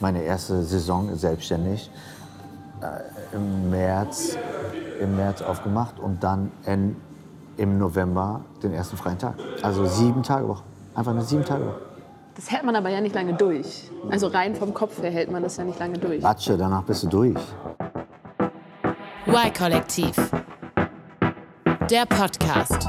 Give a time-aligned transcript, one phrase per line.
[0.00, 1.90] meine erste Saison selbstständig
[2.80, 4.36] äh, im, März,
[5.00, 6.96] im März aufgemacht und dann in,
[7.56, 9.34] im November den ersten freien Tag.
[9.62, 10.62] Also sieben Tage Woche.
[10.94, 11.80] Einfach eine sieben Tage Woche.
[12.34, 13.90] Das hält man aber ja nicht lange durch.
[14.10, 16.22] Also rein vom Kopf her hält man das ja nicht lange durch.
[16.22, 17.36] Batsche, danach bist du durch.
[19.26, 20.16] Y-Kollektiv.
[21.90, 22.88] Der Podcast.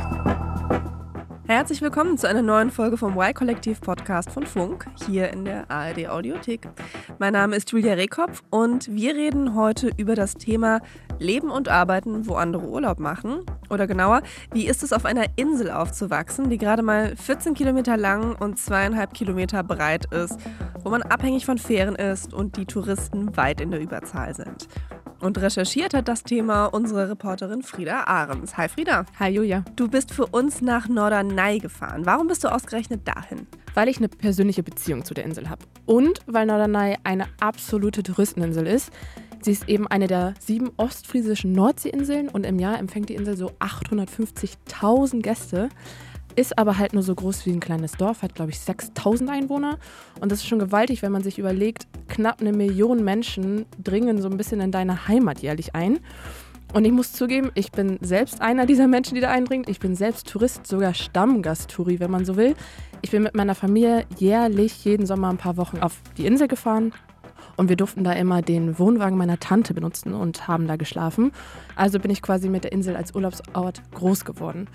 [1.52, 6.70] Herzlich willkommen zu einer neuen Folge vom Y-Kollektiv-Podcast von Funk, hier in der ARD-Audiothek.
[7.20, 10.80] Mein Name ist Julia Rehkopf und wir reden heute über das Thema
[11.20, 13.46] Leben und Arbeiten, wo andere Urlaub machen.
[13.70, 14.22] Oder genauer,
[14.54, 19.14] wie ist es auf einer Insel aufzuwachsen, die gerade mal 14 Kilometer lang und zweieinhalb
[19.14, 20.38] Kilometer breit ist,
[20.86, 24.70] wo man abhängig von Fähren ist und die Touristen weit in der Überzahl sind.
[25.22, 28.58] Und recherchiert hat das Thema unsere Reporterin Frieda Ahrens.
[28.58, 29.06] Hi Frieda.
[29.20, 29.64] Hi Julia.
[29.76, 32.08] Du bist für uns nach Norderney gefahren.
[32.08, 33.46] Warum bist du ausgerechnet dahin?
[33.76, 35.62] Weil ich eine persönliche Beziehung zu der Insel habe.
[35.86, 38.92] Und weil Norderney eine absolute Touristeninsel ist.
[39.42, 43.52] Sie ist eben eine der sieben ostfriesischen Nordseeinseln und im Jahr empfängt die Insel so
[43.60, 45.70] 850.000 Gäste.
[46.36, 49.78] Ist aber halt nur so groß wie ein kleines Dorf, hat glaube ich 6000 Einwohner.
[50.22, 54.30] Und das ist schon gewaltig, wenn man sich überlegt, knapp eine Million Menschen dringen so
[54.30, 56.00] ein bisschen in deine Heimat jährlich ein.
[56.74, 59.68] Und ich muss zugeben, ich bin selbst einer dieser Menschen, die da eindringt.
[59.68, 62.56] Ich bin selbst Tourist, sogar Stammgasttouri, wenn man so will.
[63.02, 66.94] Ich bin mit meiner Familie jährlich jeden Sommer ein paar Wochen auf die Insel gefahren.
[67.58, 71.34] Und wir durften da immer den Wohnwagen meiner Tante benutzen und haben da geschlafen.
[71.76, 74.70] Also bin ich quasi mit der Insel als Urlaubsort groß geworden.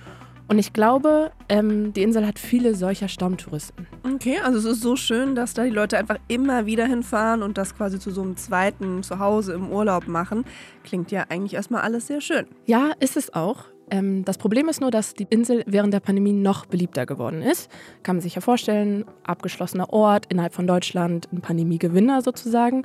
[0.48, 3.86] Und ich glaube, ähm, die Insel hat viele solcher Stammtouristen.
[4.04, 7.58] Okay, also es ist so schön, dass da die Leute einfach immer wieder hinfahren und
[7.58, 10.44] das quasi zu so einem zweiten Zuhause im Urlaub machen.
[10.84, 12.46] Klingt ja eigentlich erstmal alles sehr schön.
[12.66, 13.64] Ja, ist es auch.
[13.90, 17.70] Ähm, das Problem ist nur, dass die Insel während der Pandemie noch beliebter geworden ist.
[18.02, 22.84] Kann man sich ja vorstellen, abgeschlossener Ort innerhalb von Deutschland, ein Pandemiegewinner sozusagen.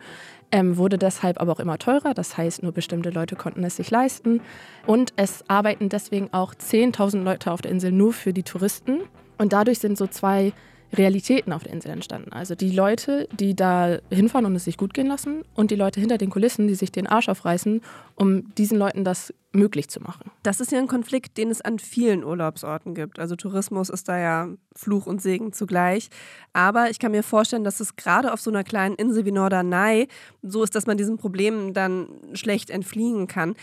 [0.51, 3.89] Ähm, wurde deshalb aber auch immer teurer, das heißt, nur bestimmte Leute konnten es sich
[3.89, 4.41] leisten.
[4.85, 9.01] Und es arbeiten deswegen auch 10.000 Leute auf der Insel nur für die Touristen.
[9.37, 10.53] Und dadurch sind so zwei
[10.93, 12.33] Realitäten auf der Insel entstanden.
[12.33, 15.99] Also die Leute, die da hinfahren und es sich gut gehen lassen und die Leute
[15.99, 17.81] hinter den Kulissen, die sich den Arsch aufreißen,
[18.15, 20.31] um diesen Leuten das möglich zu machen.
[20.43, 23.19] Das ist ja ein Konflikt, den es an vielen Urlaubsorten gibt.
[23.19, 26.09] Also Tourismus ist da ja Fluch und Segen zugleich.
[26.53, 30.07] Aber ich kann mir vorstellen, dass es gerade auf so einer kleinen Insel wie Norderney
[30.41, 33.55] so ist, dass man diesen Problemen dann schlecht entfliehen kann.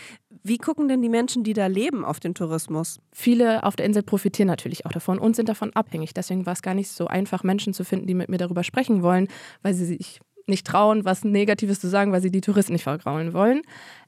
[0.43, 2.99] Wie gucken denn die Menschen, die da leben, auf den Tourismus?
[3.11, 6.13] Viele auf der Insel profitieren natürlich auch davon und sind davon abhängig.
[6.13, 9.01] Deswegen war es gar nicht so einfach, Menschen zu finden, die mit mir darüber sprechen
[9.01, 9.27] wollen,
[9.63, 13.33] weil sie sich nicht trauen, was Negatives zu sagen, weil sie die Touristen nicht vergraulen
[13.33, 13.61] wollen.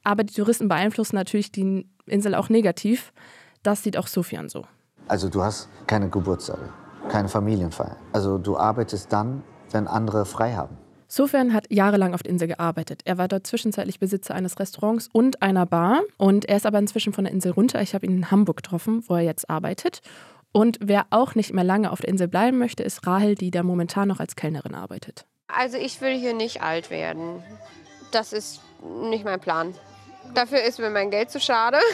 [0.04, 3.12] Aber die Touristen beeinflussen natürlich die Insel auch negativ.
[3.62, 4.64] Das sieht auch Sofian so.
[5.08, 6.68] Also du hast keine Geburtstage,
[7.08, 7.96] keine Familienfeier.
[8.12, 10.76] Also du arbeitest dann, wenn andere frei haben.
[11.08, 13.02] Sofian hat jahrelang auf der Insel gearbeitet.
[13.04, 16.00] Er war dort zwischenzeitlich Besitzer eines Restaurants und einer Bar.
[16.16, 17.82] Und er ist aber inzwischen von der Insel runter.
[17.82, 20.00] Ich habe ihn in Hamburg getroffen, wo er jetzt arbeitet.
[20.52, 23.62] Und wer auch nicht mehr lange auf der Insel bleiben möchte, ist Rahel, die da
[23.62, 25.26] momentan noch als Kellnerin arbeitet.
[25.56, 27.42] Also ich will hier nicht alt werden.
[28.10, 28.60] Das ist
[29.10, 29.74] nicht mein Plan.
[30.34, 31.78] Dafür ist mir mein Geld zu schade.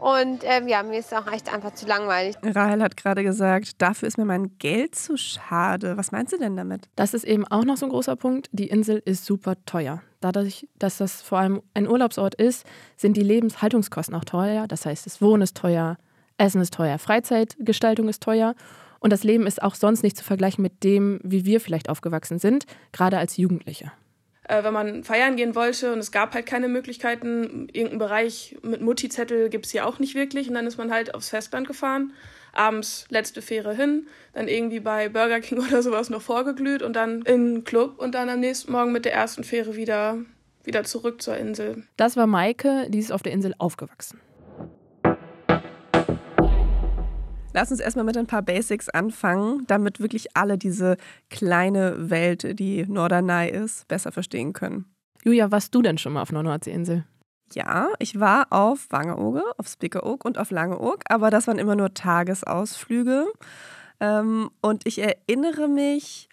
[0.00, 2.36] Und ähm, ja, mir ist auch echt einfach zu langweilig.
[2.42, 5.96] Rahel hat gerade gesagt, dafür ist mir mein Geld zu schade.
[5.96, 6.88] Was meinst du denn damit?
[6.96, 8.48] Das ist eben auch noch so ein großer Punkt.
[8.52, 10.02] Die Insel ist super teuer.
[10.20, 14.66] Dadurch, dass das vor allem ein Urlaubsort ist, sind die Lebenshaltungskosten auch teuer.
[14.66, 15.96] Das heißt, das Wohnen ist teuer,
[16.36, 18.54] Essen ist teuer, Freizeitgestaltung ist teuer.
[19.04, 22.38] Und das Leben ist auch sonst nicht zu vergleichen mit dem, wie wir vielleicht aufgewachsen
[22.38, 23.92] sind, gerade als Jugendliche
[24.48, 28.80] äh, wenn man feiern gehen wollte und es gab halt keine Möglichkeiten, irgendeinen Bereich mit
[28.82, 32.12] Mutti-Zettel gibt es hier auch nicht wirklich und dann ist man halt aufs Festland gefahren,
[32.52, 37.22] abends letzte Fähre hin, dann irgendwie bei Burger King oder sowas noch vorgeglüht und dann
[37.22, 40.18] in den Club und dann am nächsten Morgen mit der ersten Fähre wieder,
[40.62, 41.84] wieder zurück zur Insel.
[41.96, 44.20] Das war Maike, die ist auf der Insel aufgewachsen.
[47.54, 50.96] Lass uns erstmal mit ein paar Basics anfangen, damit wirklich alle diese
[51.30, 54.86] kleine Welt, die Norderney ist, besser verstehen können.
[55.22, 57.04] Julia, warst du denn schon mal auf einer Nordseeinsel?
[57.52, 61.94] Ja, ich war auf Wangeoge, auf Spiekeroog und auf Langeoog, aber das waren immer nur
[61.94, 63.26] Tagesausflüge.
[64.00, 66.28] Ähm, und ich erinnere mich,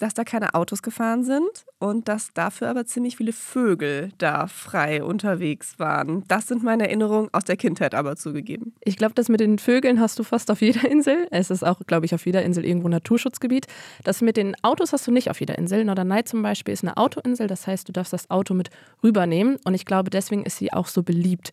[0.00, 5.04] dass da keine Autos gefahren sind und dass dafür aber ziemlich viele Vögel da frei
[5.04, 6.24] unterwegs waren.
[6.26, 8.74] Das sind meine Erinnerungen aus der Kindheit aber zugegeben.
[8.80, 11.28] Ich glaube, das mit den Vögeln hast du fast auf jeder Insel.
[11.30, 13.66] Es ist auch, glaube ich, auf jeder Insel irgendwo Naturschutzgebiet.
[14.02, 15.84] Das mit den Autos hast du nicht auf jeder Insel.
[15.84, 18.70] Norderney zum Beispiel ist eine Autoinsel, das heißt, du darfst das Auto mit
[19.02, 21.52] rübernehmen und ich glaube, deswegen ist sie auch so beliebt.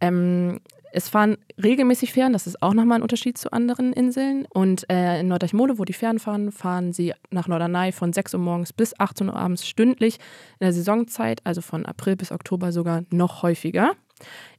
[0.00, 0.60] Ähm,
[0.92, 4.46] Es fahren regelmäßig Fähren, das ist auch nochmal ein Unterschied zu anderen Inseln.
[4.50, 8.40] Und äh, in Norddeich-Mole, wo die Fähren fahren, fahren sie nach Norderney von 6 Uhr
[8.40, 10.18] morgens bis 18 Uhr abends stündlich.
[10.60, 13.92] In der Saisonzeit, also von April bis Oktober sogar noch häufiger.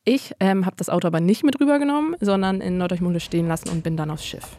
[0.06, 3.84] Ich ähm, habe das Auto aber nicht mit rübergenommen, sondern in Norddeich-Mole stehen lassen und
[3.84, 4.58] bin dann aufs Schiff.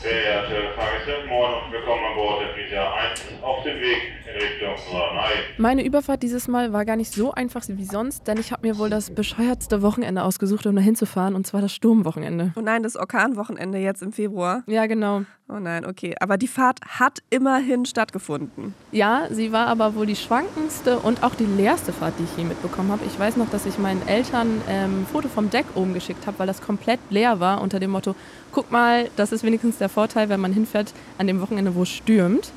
[0.00, 5.34] Verehrte Fahrgäste, und willkommen an Bord der Frisia 1 auf dem Weg in Richtung Norderney.
[5.56, 8.78] Meine Überfahrt dieses Mal war gar nicht so einfach wie sonst, denn ich habe mir
[8.78, 12.52] wohl das bescheuertste Wochenende ausgesucht, um da hinzufahren, und zwar das Sturmwochenende.
[12.54, 14.62] Oh nein, das Orkanwochenende jetzt im Februar.
[14.68, 15.22] Ja, genau.
[15.50, 16.14] Oh nein, okay.
[16.20, 18.74] Aber die Fahrt hat immerhin stattgefunden.
[18.92, 22.44] Ja, sie war aber wohl die schwankendste und auch die leerste Fahrt, die ich je
[22.44, 23.04] mitbekommen habe.
[23.06, 26.38] Ich weiß noch, dass ich meinen Eltern ähm, ein Foto vom Deck oben geschickt habe,
[26.38, 28.14] weil das komplett leer war, unter dem Motto,
[28.52, 31.88] guck mal, das ist wenigstens der Vorteil, wenn man hinfährt an dem Wochenende, wo es
[31.88, 32.52] stürmt.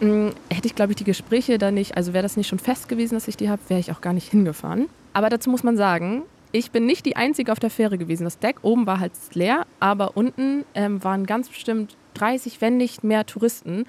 [0.00, 2.88] Ähm, hätte ich, glaube ich, die Gespräche da nicht, also wäre das nicht schon fest
[2.88, 4.88] gewesen, dass ich die habe, wäre ich auch gar nicht hingefahren.
[5.12, 6.22] Aber dazu muss man sagen,
[6.52, 8.24] ich bin nicht die Einzige auf der Fähre gewesen.
[8.24, 13.04] Das Deck oben war halt leer, aber unten ähm, waren ganz bestimmt 30, wenn nicht
[13.04, 13.84] mehr Touristen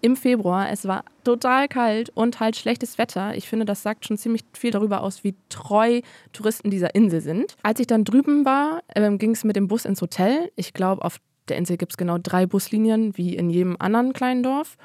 [0.00, 0.70] im Februar.
[0.70, 3.34] Es war total kalt und halt schlechtes Wetter.
[3.34, 6.00] Ich finde, das sagt schon ziemlich viel darüber aus, wie treu
[6.32, 7.56] Touristen dieser Insel sind.
[7.62, 10.50] Als ich dann drüben war, ähm, ging es mit dem Bus ins Hotel.
[10.56, 14.42] Ich glaube, auf der Insel gibt es genau drei Buslinien, wie in jedem anderen kleinen
[14.42, 14.76] Dorf.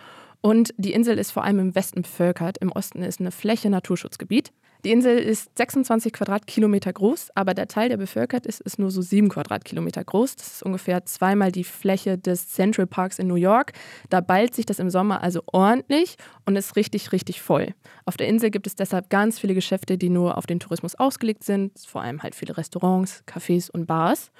[0.41, 2.57] Und die Insel ist vor allem im Westen bevölkert.
[2.57, 4.51] Im Osten ist eine Fläche Naturschutzgebiet.
[4.83, 9.03] Die Insel ist 26 Quadratkilometer groß, aber der Teil, der bevölkert ist, ist nur so
[9.03, 10.35] 7 Quadratkilometer groß.
[10.35, 13.73] Das ist ungefähr zweimal die Fläche des Central Parks in New York.
[14.09, 16.15] Da ballt sich das im Sommer also ordentlich
[16.45, 17.75] und ist richtig, richtig voll.
[18.05, 21.43] Auf der Insel gibt es deshalb ganz viele Geschäfte, die nur auf den Tourismus ausgelegt
[21.43, 24.31] sind, vor allem halt viele Restaurants, Cafés und Bars.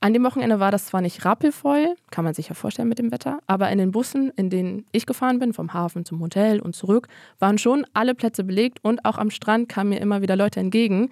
[0.00, 3.10] An dem Wochenende war das zwar nicht rappelvoll, kann man sich ja vorstellen mit dem
[3.10, 6.76] Wetter, aber in den Bussen, in denen ich gefahren bin, vom Hafen zum Hotel und
[6.76, 7.08] zurück,
[7.40, 11.10] waren schon alle Plätze belegt und auch am Strand kamen mir immer wieder Leute entgegen.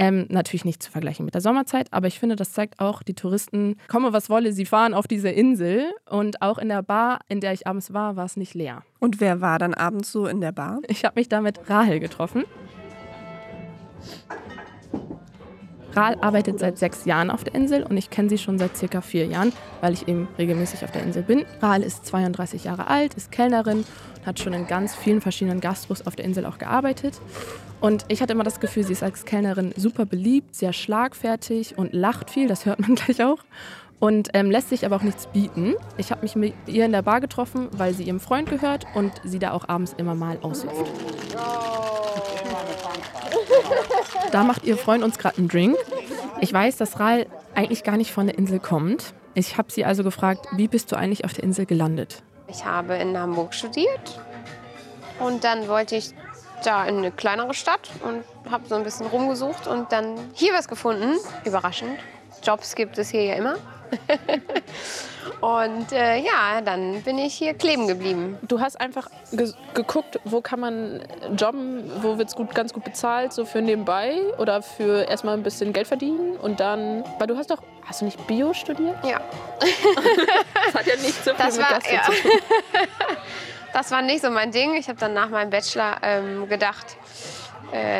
[0.00, 3.14] Ähm, natürlich nicht zu vergleichen mit der Sommerzeit, aber ich finde, das zeigt auch, die
[3.14, 5.92] Touristen, komme was wolle, sie fahren auf diese Insel.
[6.10, 8.82] Und auch in der Bar, in der ich abends war, war es nicht leer.
[8.98, 10.80] Und wer war dann abends so in der Bar?
[10.88, 12.42] Ich habe mich da mit Rahel getroffen.
[15.96, 19.00] Rahl arbeitet seit sechs Jahren auf der Insel und ich kenne sie schon seit circa
[19.00, 21.44] vier Jahren, weil ich eben regelmäßig auf der Insel bin.
[21.60, 23.84] Rahl ist 32 Jahre alt, ist Kellnerin
[24.16, 27.20] und hat schon in ganz vielen verschiedenen Gastros auf der Insel auch gearbeitet.
[27.80, 31.92] Und ich hatte immer das Gefühl, sie ist als Kellnerin super beliebt, sehr schlagfertig und
[31.92, 33.38] lacht viel, das hört man gleich auch.
[34.00, 35.74] Und ähm, lässt sich aber auch nichts bieten.
[35.96, 39.12] Ich habe mich mit ihr in der Bar getroffen, weil sie ihrem Freund gehört und
[39.22, 40.90] sie da auch abends immer mal aushilft.
[44.32, 45.76] Da macht ihr Freund uns gerade einen Drink.
[46.40, 49.14] Ich weiß, dass Ral eigentlich gar nicht von der Insel kommt.
[49.34, 52.22] Ich habe sie also gefragt, wie bist du eigentlich auf der Insel gelandet?
[52.48, 54.20] Ich habe in Hamburg studiert
[55.18, 56.10] und dann wollte ich
[56.64, 60.68] da in eine kleinere Stadt und habe so ein bisschen rumgesucht und dann hier was
[60.68, 61.16] gefunden.
[61.44, 61.98] Überraschend.
[62.42, 63.56] Jobs gibt es hier ja immer.
[65.40, 68.38] und äh, ja, dann bin ich hier kleben geblieben.
[68.42, 71.02] Du hast einfach ge geguckt, wo kann man
[71.36, 75.42] jobben, wo wird es gut, ganz gut bezahlt, so für nebenbei oder für erstmal ein
[75.42, 78.96] bisschen Geld verdienen und dann, weil du hast doch, hast du nicht Bio studiert?
[79.04, 79.20] Ja.
[80.66, 82.02] das hat ja nicht so viel Das mit war, ja.
[82.02, 82.30] zu tun.
[83.72, 84.74] das war nicht so mein Ding.
[84.74, 86.96] Ich habe dann nach meinem Bachelor ähm, gedacht,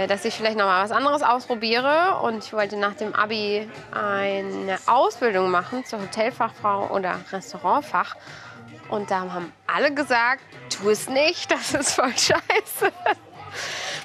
[0.06, 2.20] dass ich vielleicht noch mal was anderes ausprobiere.
[2.22, 8.16] Und ich wollte nach dem Abi eine Ausbildung machen zur Hotelfachfrau oder Restaurantfach.
[8.88, 12.92] Und da haben alle gesagt, tu es nicht, das ist voll scheiße.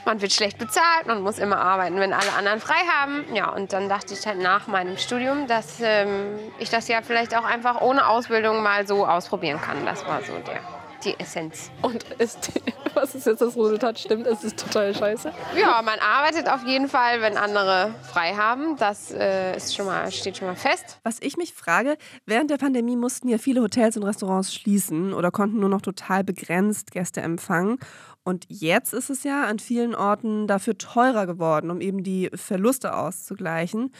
[0.06, 3.26] Man wird schlecht bezahlt, man muss immer arbeiten, wenn alle anderen frei haben.
[3.34, 7.36] Ja, und dann dachte ich halt nach meinem Studium, dass ähm, ich das ja vielleicht
[7.36, 9.86] auch einfach ohne Ausbildung mal so ausprobieren kann.
[9.86, 10.62] Das war so der,
[11.06, 11.72] die Essenz.
[11.82, 12.62] Und ist die,
[12.94, 14.00] was ist jetzt das Resultat?
[14.00, 15.32] Stimmt, es ist total scheiße.
[15.60, 18.76] Ja, man arbeitet auf jeden Fall, wenn andere frei haben.
[18.78, 21.00] Das äh, ist schon mal, steht schon mal fest.
[21.04, 25.32] Was ich mich frage, während der Pandemie mussten ja viele Hotels und Restaurants schließen oder
[25.32, 27.80] konnten nur noch total begrenzt Gäste empfangen.
[28.30, 32.96] Und jetzt ist es ja an vielen Orten dafür teurer geworden, um eben die Verluste
[32.96, 33.92] auszugleichen.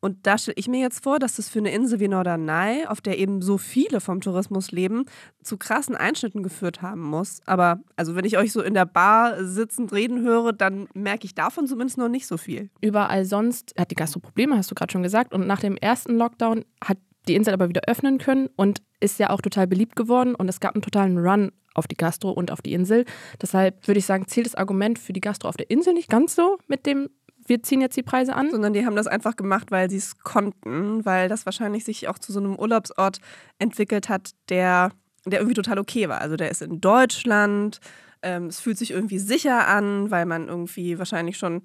[0.00, 3.02] Und da stelle ich mir jetzt vor, dass das für eine Insel wie Norderney, auf
[3.02, 5.04] der eben so viele vom Tourismus leben,
[5.42, 7.42] zu krassen Einschnitten geführt haben muss.
[7.44, 11.34] Aber also wenn ich euch so in der Bar sitzend reden höre, dann merke ich
[11.34, 12.70] davon zumindest noch nicht so viel.
[12.80, 15.34] Überall sonst hat die Gastro Probleme, hast du gerade schon gesagt.
[15.34, 16.96] Und nach dem ersten Lockdown hat
[17.28, 20.34] die Insel aber wieder öffnen können und ist ja auch total beliebt geworden.
[20.34, 23.04] Und es gab einen totalen Run auf die Gastro und auf die Insel.
[23.40, 26.34] Deshalb würde ich sagen, zählt das Argument für die Gastro auf der Insel nicht ganz
[26.34, 27.10] so mit dem,
[27.46, 28.50] wir ziehen jetzt die Preise an.
[28.50, 32.18] Sondern die haben das einfach gemacht, weil sie es konnten, weil das wahrscheinlich sich auch
[32.18, 33.18] zu so einem Urlaubsort
[33.58, 34.92] entwickelt hat, der,
[35.26, 36.20] der irgendwie total okay war.
[36.20, 37.80] Also der ist in Deutschland,
[38.22, 41.62] ähm, es fühlt sich irgendwie sicher an, weil man irgendwie wahrscheinlich schon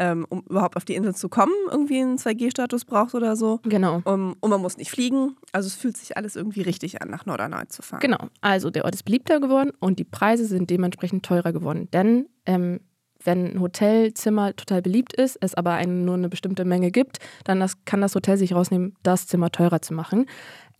[0.00, 3.60] ähm, um überhaupt auf die Insel zu kommen, irgendwie einen 2G-Status braucht oder so.
[3.64, 4.00] Genau.
[4.04, 5.36] Um, und man muss nicht fliegen.
[5.52, 8.00] Also es fühlt sich alles irgendwie richtig an, nach Norderney zu fahren.
[8.00, 8.28] Genau.
[8.40, 11.88] Also der Ort ist beliebter geworden und die Preise sind dementsprechend teurer geworden.
[11.92, 12.80] Denn ähm,
[13.22, 17.60] wenn ein Hotelzimmer total beliebt ist, es aber einen, nur eine bestimmte Menge gibt, dann
[17.60, 20.24] das, kann das Hotel sich rausnehmen, das Zimmer teurer zu machen.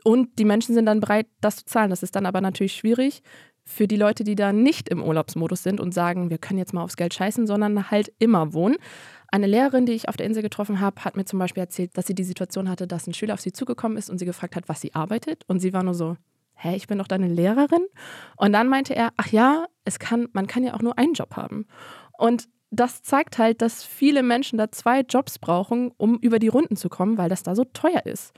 [0.02, 1.90] Und die Menschen sind dann bereit, das zu zahlen.
[1.90, 3.22] Das ist dann aber natürlich schwierig
[3.64, 6.82] für die Leute, die da nicht im Urlaubsmodus sind und sagen, wir können jetzt mal
[6.82, 8.76] aufs Geld scheißen, sondern halt immer wohnen.
[9.28, 12.06] Eine Lehrerin, die ich auf der Insel getroffen habe, hat mir zum Beispiel erzählt, dass
[12.06, 14.68] sie die Situation hatte, dass ein Schüler auf sie zugekommen ist und sie gefragt hat,
[14.68, 15.44] was sie arbeitet.
[15.46, 16.16] Und sie war nur so,
[16.54, 17.86] hä, ich bin doch deine Lehrerin?
[18.36, 21.36] Und dann meinte er, ach ja, es kann, man kann ja auch nur einen Job
[21.36, 21.66] haben.
[22.18, 26.76] Und das zeigt halt, dass viele Menschen da zwei Jobs brauchen, um über die Runden
[26.76, 28.32] zu kommen, weil das da so teuer ist.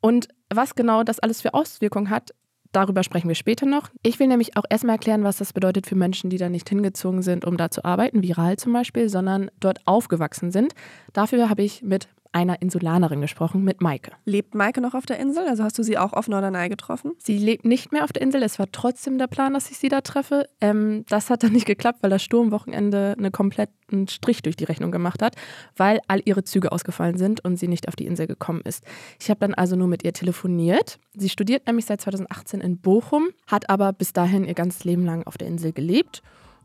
[0.00, 2.34] Und was genau das alles für Auswirkungen hat,
[2.74, 3.88] Darüber sprechen wir später noch.
[4.02, 7.22] Ich will nämlich auch erstmal erklären, was das bedeutet für Menschen, die da nicht hingezogen
[7.22, 10.74] sind, um da zu arbeiten, viral zum Beispiel, sondern dort aufgewachsen sind.
[11.12, 14.10] Dafür habe ich mit einer Insulanerin gesprochen, mit Maike.
[14.24, 15.46] Lebt Maike noch auf der Insel?
[15.46, 17.12] Also hast du sie auch auf Norderney getroffen?
[17.18, 18.42] Sie lebt nicht mehr auf der Insel.
[18.42, 20.48] Es war trotzdem der Plan, dass ich sie da treffe.
[20.60, 24.90] Ähm, das hat dann nicht geklappt, weil das Sturmwochenende einen kompletten Strich durch die Rechnung
[24.90, 25.36] gemacht hat,
[25.76, 28.84] weil all ihre Züge ausgefallen sind und sie nicht auf die Insel gekommen ist.
[29.20, 30.98] Ich habe dann also nur mit ihr telefoniert.
[31.14, 35.24] Sie studiert nämlich seit 2018 in Bochum, hat aber bis dahin ihr ganzes Leben lang
[35.24, 36.22] auf der Insel gelebt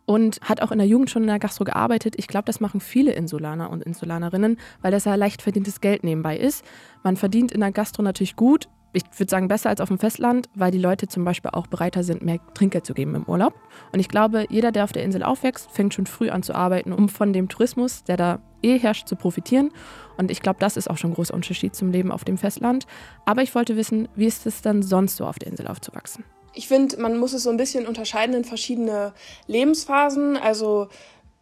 [0.10, 2.16] und hat auch in der Jugend schon in der Gastro gearbeitet.
[2.18, 6.36] Ich glaube, das machen viele Insulaner und Insulanerinnen, weil das ja leicht verdientes Geld nebenbei
[6.36, 6.66] ist.
[7.04, 8.70] Man verdient in der Gastro natürlich gut.
[8.92, 12.04] Ich würde sagen, besser als auf dem Festland, weil die Leute zum Beispiel auch bereiter
[12.04, 13.54] sind, mehr Trinkgeld zu geben im Urlaub.
[13.92, 16.92] Und ich glaube, jeder, der auf der Insel aufwächst, fängt schon früh an zu arbeiten,
[16.92, 19.70] um von dem Tourismus, der da eh herrscht, zu profitieren.
[20.18, 22.88] Und ich glaube, das ist auch schon ein großer Unterschied zum Leben auf dem Festland.
[23.28, 26.24] Aber ich wollte wissen, wie ist es dann sonst so auf der Insel aufzuwachsen?
[26.60, 29.14] Ich finde, man muss es so ein bisschen unterscheiden in verschiedene
[29.48, 30.36] Lebensphasen.
[30.36, 30.90] Also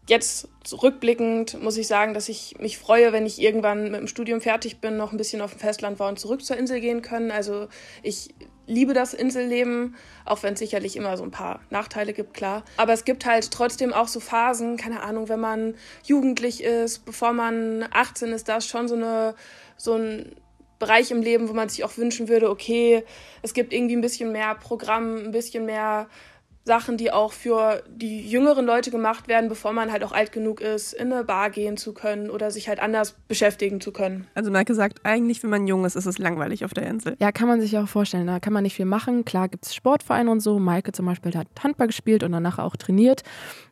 [0.07, 4.41] jetzt rückblickend muss ich sagen, dass ich mich freue, wenn ich irgendwann mit dem Studium
[4.41, 7.31] fertig bin, noch ein bisschen auf dem Festland war und zurück zur Insel gehen können.
[7.31, 7.67] Also
[8.03, 8.35] ich
[8.67, 12.63] liebe das Inselleben, auch wenn es sicherlich immer so ein paar Nachteile gibt, klar.
[12.77, 17.33] Aber es gibt halt trotzdem auch so Phasen, keine Ahnung, wenn man jugendlich ist, bevor
[17.33, 19.33] man 18 ist, da ist schon so eine
[19.77, 20.35] so ein
[20.79, 23.03] Bereich im Leben, wo man sich auch wünschen würde, okay,
[23.41, 26.07] es gibt irgendwie ein bisschen mehr Programm, ein bisschen mehr
[26.67, 30.61] Sachen, die auch für die jüngeren Leute gemacht werden, bevor man halt auch alt genug
[30.61, 34.27] ist, in eine Bar gehen zu können oder sich halt anders beschäftigen zu können.
[34.35, 37.15] Also Maike sagt, eigentlich, wenn man jung ist, ist es langweilig auf der Insel.
[37.19, 38.27] Ja, kann man sich auch vorstellen.
[38.27, 39.25] Da kann man nicht viel machen.
[39.25, 40.59] Klar gibt es Sportvereine und so.
[40.59, 43.23] Maike zum Beispiel hat Handball gespielt und danach auch trainiert.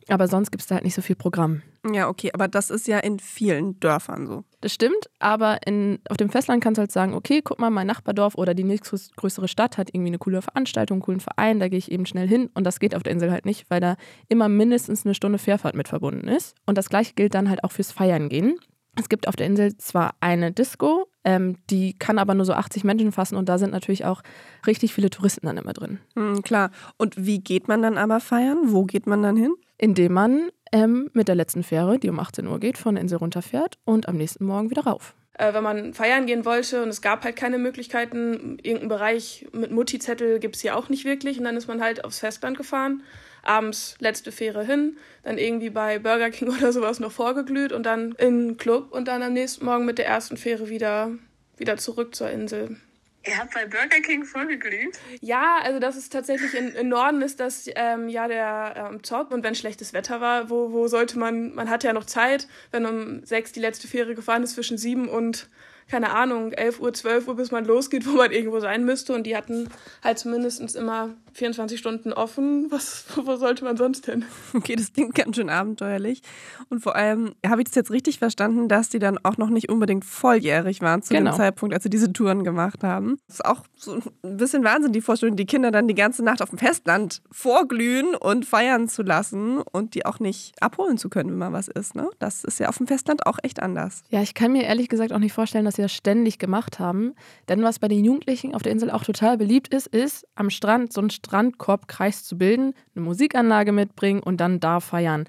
[0.08, 1.62] Aber sonst gibt es da halt nicht so viel Programm.
[1.92, 4.44] Ja, okay, aber das ist ja in vielen Dörfern so.
[4.66, 7.86] Das stimmt, aber in, auf dem Festland kannst du halt sagen, okay, guck mal, mein
[7.86, 11.78] Nachbardorf oder die nächstgrößere Stadt hat irgendwie eine coole Veranstaltung, einen coolen Verein, da gehe
[11.78, 13.96] ich eben schnell hin und das geht auf der Insel halt nicht, weil da
[14.28, 16.56] immer mindestens eine Stunde Fährfahrt mit verbunden ist.
[16.66, 18.56] Und das gleiche gilt dann halt auch fürs Feiern gehen.
[18.96, 22.84] Es gibt auf der Insel zwar eine Disco, ähm, die kann aber nur so 80
[22.86, 24.24] Menschen fassen und da sind natürlich auch
[24.66, 26.00] richtig viele Touristen dann immer drin.
[26.16, 26.72] Mhm, klar.
[26.98, 28.58] Und wie geht man dann aber feiern?
[28.64, 29.54] Wo geht man dann hin?
[29.78, 33.18] Indem man ähm, mit der letzten Fähre, die um 18 Uhr geht, von der Insel
[33.18, 35.14] runterfährt und am nächsten Morgen wieder rauf.
[35.38, 39.72] Äh, wenn man feiern gehen wollte und es gab halt keine Möglichkeiten, irgendeinen Bereich mit
[39.72, 43.04] Mutti-Zettel gibt es hier auch nicht wirklich und dann ist man halt aufs Festland gefahren,
[43.44, 48.14] abends letzte Fähre hin, dann irgendwie bei Burger King oder sowas noch vorgeglüht und dann
[48.14, 51.12] in den Club und dann am nächsten Morgen mit der ersten Fähre wieder,
[51.58, 52.78] wieder zurück zur Insel.
[53.28, 55.00] Ihr habt bei Burger King vorgeglüht?
[55.22, 59.32] Ja, also das ist tatsächlich in, in Norden ist das ähm, ja der ähm, Top.
[59.32, 62.86] Und wenn schlechtes Wetter war, wo, wo sollte man, man hatte ja noch Zeit, wenn
[62.86, 65.50] um sechs die letzte Fähre gefahren ist zwischen sieben und
[65.90, 69.14] keine Ahnung, 11 Uhr, 12 Uhr, bis man losgeht, wo man irgendwo sein müsste.
[69.14, 69.70] Und die hatten
[70.04, 72.68] halt zumindest immer 24 Stunden offen.
[72.70, 74.24] Was, wo sollte man sonst hin?
[74.54, 76.22] Okay, das klingt ganz schön abenteuerlich.
[76.70, 79.70] Und vor allem, habe ich das jetzt richtig verstanden, dass die dann auch noch nicht
[79.70, 81.32] unbedingt volljährig waren zu genau.
[81.32, 83.18] dem Zeitpunkt, als sie diese Touren gemacht haben.
[83.28, 86.42] Das ist auch so ein bisschen Wahnsinn, die Vorstellung, die Kinder dann die ganze Nacht
[86.42, 91.32] auf dem Festland vorglühen und feiern zu lassen und die auch nicht abholen zu können,
[91.32, 91.96] wenn mal was ist.
[91.96, 92.10] Ne?
[92.20, 94.04] Das ist ja auf dem Festland auch echt anders.
[94.10, 97.14] Ja, ich kann mir ehrlich gesagt auch nicht vorstellen, dass sie das ständig gemacht haben.
[97.50, 100.94] Denn was bei den Jugendlichen auf der Insel auch total beliebt ist, ist am Strand
[100.94, 105.26] so ein Strandkorbkreis zu bilden, eine Musikanlage mitbringen und dann da feiern.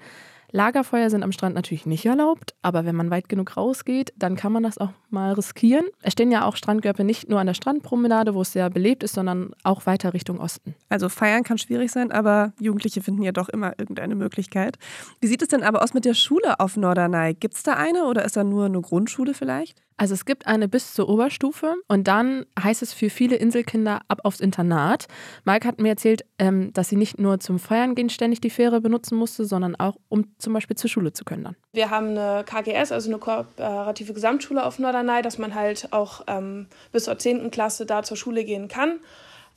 [0.51, 4.53] Lagerfeuer sind am Strand natürlich nicht erlaubt, aber wenn man weit genug rausgeht, dann kann
[4.53, 5.85] man das auch mal riskieren.
[6.01, 9.13] Es stehen ja auch Strandgörpe nicht nur an der Strandpromenade, wo es sehr belebt ist,
[9.13, 10.75] sondern auch weiter Richtung Osten.
[10.87, 14.77] Also feiern kann schwierig sein, aber Jugendliche finden ja doch immer irgendeine Möglichkeit.
[15.19, 17.33] Wie sieht es denn aber aus mit der Schule auf Norderney?
[17.33, 19.81] Gibt es da eine oder ist da nur eine Grundschule vielleicht?
[19.97, 24.19] Also es gibt eine bis zur Oberstufe und dann heißt es für viele Inselkinder ab
[24.23, 25.07] aufs Internat.
[25.43, 28.79] Mike hat mir erzählt, ähm, dass sie nicht nur zum Feiern gehen ständig die Fähre
[28.79, 31.55] benutzen musste, sondern auch um zum Beispiel zur Schule zu können dann.
[31.73, 36.67] Wir haben eine KGS, also eine kooperative Gesamtschule auf Norderney, dass man halt auch ähm,
[36.91, 37.49] bis zur 10.
[37.49, 38.99] Klasse da zur Schule gehen kann.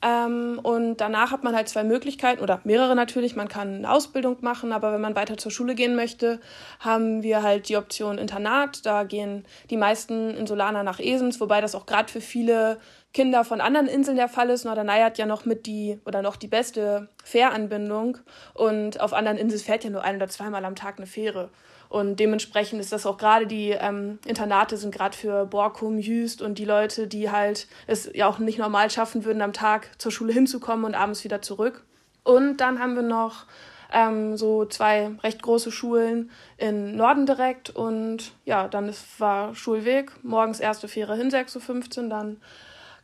[0.02, 3.36] Ähm, und danach hat man halt zwei Möglichkeiten oder mehrere natürlich.
[3.36, 6.40] Man kann eine Ausbildung machen, aber wenn man weiter zur Schule gehen möchte,
[6.78, 8.86] haben wir halt die Option Internat.
[8.86, 12.78] Da gehen die meisten Insulaner nach Esens, wobei das auch gerade für viele
[13.12, 14.64] Kinder von anderen Inseln der Fall ist.
[14.64, 18.18] Norderney hat ja noch mit die oder noch die beste Fähranbindung
[18.54, 21.50] und auf anderen Inseln fährt ja nur ein oder zweimal am Tag eine Fähre.
[21.90, 26.58] Und dementsprechend ist das auch gerade die ähm, Internate sind gerade für Borkum, Jüst und
[26.58, 30.32] die Leute, die halt es ja auch nicht normal schaffen würden, am Tag zur Schule
[30.32, 31.84] hinzukommen und abends wieder zurück.
[32.22, 33.44] Und dann haben wir noch
[33.92, 37.70] ähm, so zwei recht große Schulen in Norden direkt.
[37.70, 42.36] Und ja, dann ist, war Schulweg, morgens erste Fähre hin, 6.15 Uhr, dann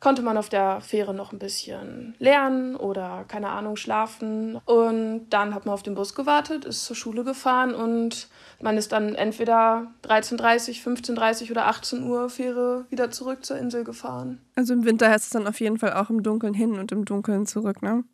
[0.01, 4.57] konnte man auf der Fähre noch ein bisschen lernen oder keine Ahnung schlafen.
[4.65, 8.29] Und dann hat man auf den Bus gewartet, ist zur Schule gefahren und
[8.61, 14.41] man ist dann entweder 13.30, 15.30 oder 18 Uhr Fähre wieder zurück zur Insel gefahren.
[14.55, 17.05] Also im Winter heißt es dann auf jeden Fall auch im Dunkeln hin und im
[17.05, 18.05] Dunkeln zurück, ne?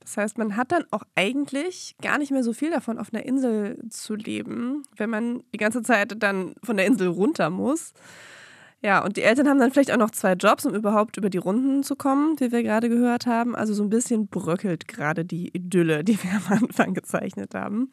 [0.00, 3.26] Das heißt, man hat dann auch eigentlich gar nicht mehr so viel davon, auf einer
[3.26, 7.92] Insel zu leben, wenn man die ganze Zeit dann von der Insel runter muss.
[8.86, 11.38] Ja, und die Eltern haben dann vielleicht auch noch zwei Jobs, um überhaupt über die
[11.38, 13.56] Runden zu kommen, wie wir gerade gehört haben.
[13.56, 17.90] Also so ein bisschen bröckelt gerade die Idylle, die wir am Anfang gezeichnet haben.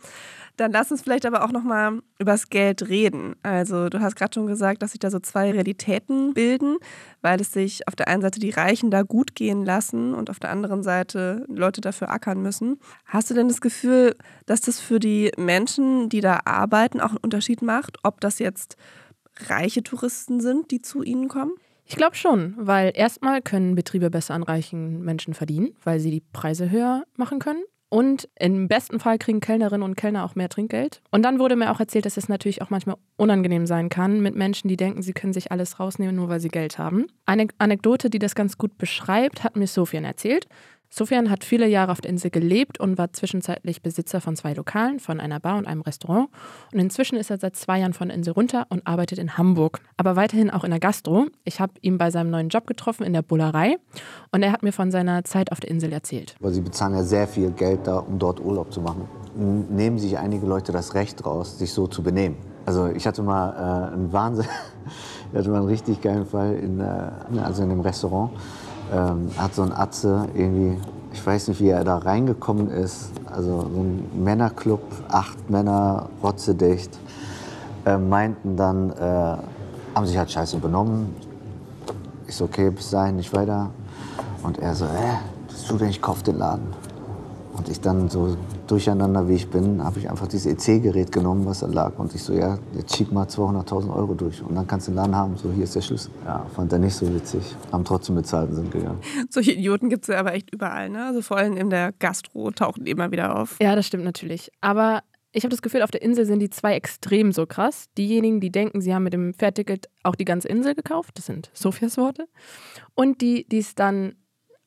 [0.56, 3.36] Dann lass uns vielleicht aber auch noch mal übers Geld reden.
[3.42, 6.78] Also du hast gerade schon gesagt, dass sich da so zwei Realitäten bilden,
[7.24, 10.40] weil es sich auf der einen Seite die Reichen da gut gehen lassen und auf
[10.40, 12.80] der anderen Seite Leute dafür ackern müssen.
[13.06, 17.18] Hast du denn das Gefühl, dass das für die Menschen, die da arbeiten, auch einen
[17.18, 18.78] Unterschied macht, ob das jetzt
[19.38, 21.54] reiche Touristen sind, die zu ihnen kommen?
[21.86, 26.24] Ich glaube schon, weil erstmal können Betriebe besser an reichen Menschen verdienen, weil sie die
[26.32, 27.64] Preise höher machen können.
[27.90, 31.04] Und im besten Fall kriegen Kellnerinnen und Kellner auch mehr Trinkgeld.
[31.12, 34.34] Und dann wurde mir auch erzählt, dass es natürlich auch manchmal unangenehm sein kann mit
[34.34, 37.06] Menschen, die denken, sie können sich alles rausnehmen, nur weil sie Geld haben.
[37.28, 40.48] Eine Anekdote, die das ganz gut beschreibt, hat mir Sofian erzählt.
[40.96, 45.00] Sofian hat viele Jahre auf der Insel gelebt und war zwischenzeitlich Besitzer von zwei Lokalen,
[45.00, 46.30] von einer Bar und einem Restaurant.
[46.72, 49.80] Und inzwischen ist er seit zwei Jahren von der Insel runter und arbeitet in Hamburg,
[49.98, 51.26] aber weiterhin auch in der Gastro.
[51.46, 53.78] Ich habe ihn bei seinem neuen Job getroffen in der Bullerei
[54.32, 56.36] und er hat mir von seiner Zeit auf der Insel erzählt.
[56.40, 59.08] Weil sie bezahlen ja sehr viel Geld da, um dort Urlaub zu machen.
[59.36, 62.38] Nehmen sich einige Leute das Recht raus, sich so zu benehmen.
[62.68, 63.50] Also ich hatte mal
[63.90, 64.46] äh, einen Wahnsinn,
[65.32, 68.30] ich hatte mal einen richtig geilen Fall in, äh, also in einem Restaurant
[68.94, 70.78] ähm, hat so ein Atze irgendwie,
[71.12, 76.98] ich weiß nicht, wie er da reingekommen ist, also so ein Männerclub, acht Männer, rotzedicht,
[77.86, 79.38] äh, meinten dann, äh,
[79.96, 81.16] haben sich halt scheiße benommen.
[82.28, 83.70] So, okay, bis dahin nicht weiter.
[84.44, 86.83] Und er so, äh, bist du denn, ich kauf den Laden.
[87.56, 88.36] Und ich dann so
[88.68, 91.98] durcheinander, wie ich bin, habe ich einfach dieses EC-Gerät genommen, was da lag.
[92.00, 94.42] Und ich so, ja, jetzt schieb mal 200.000 Euro durch.
[94.42, 95.38] Und dann kannst du den Laden haben.
[95.38, 96.12] So, hier ist der Schlüssel.
[96.26, 97.44] Ja, fand er nicht so witzig.
[97.72, 99.00] Haben trotzdem bezahlt und sind gegangen.
[99.30, 101.06] Solche Idioten gibt es ja aber echt überall, ne?
[101.06, 103.58] Also vor allem in der Gastro tauchen die immer wieder auf.
[103.62, 104.52] Ja, das stimmt natürlich.
[104.62, 107.86] Aber ich habe das Gefühl, auf der Insel sind die zwei extrem so krass.
[107.98, 111.50] Diejenigen, die denken, sie haben mit dem Fährticket auch die ganze Insel gekauft, das sind
[111.54, 112.28] Sophias Worte.
[112.94, 114.14] Und die, die es dann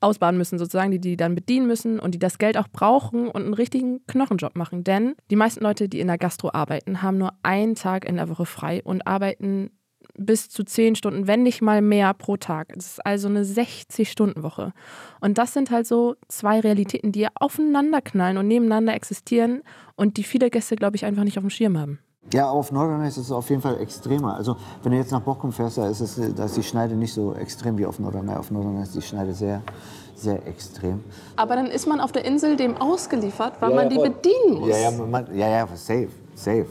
[0.00, 3.42] ausbaden müssen, sozusagen, die die dann bedienen müssen und die das Geld auch brauchen und
[3.42, 4.84] einen richtigen Knochenjob machen.
[4.84, 8.28] Denn die meisten Leute, die in der Gastro arbeiten, haben nur einen Tag in der
[8.28, 9.70] Woche frei und arbeiten
[10.18, 12.72] bis zu zehn Stunden, wenn nicht mal mehr pro Tag.
[12.74, 14.72] Das ist also eine 60-Stunden-Woche.
[15.20, 19.62] Und das sind halt so zwei Realitäten, die aufeinander knallen und nebeneinander existieren
[19.94, 21.98] und die viele Gäste, glaube ich, einfach nicht auf dem Schirm haben.
[22.32, 24.34] Ja, auf Norderney ist es auf jeden Fall extremer.
[24.34, 27.14] Also wenn du jetzt nach Bockum fährst, da ist, es, da ist die Schneide nicht
[27.14, 28.34] so extrem wie auf Norderney.
[28.34, 29.62] Auf Norderney ist die Schneide sehr,
[30.16, 31.04] sehr extrem.
[31.36, 34.60] Aber dann ist man auf der Insel dem ausgeliefert, weil Ja, man ja, die bedienen
[34.60, 34.68] muss.
[34.68, 36.66] Ja, ja, man, ja, ja, safe, safe.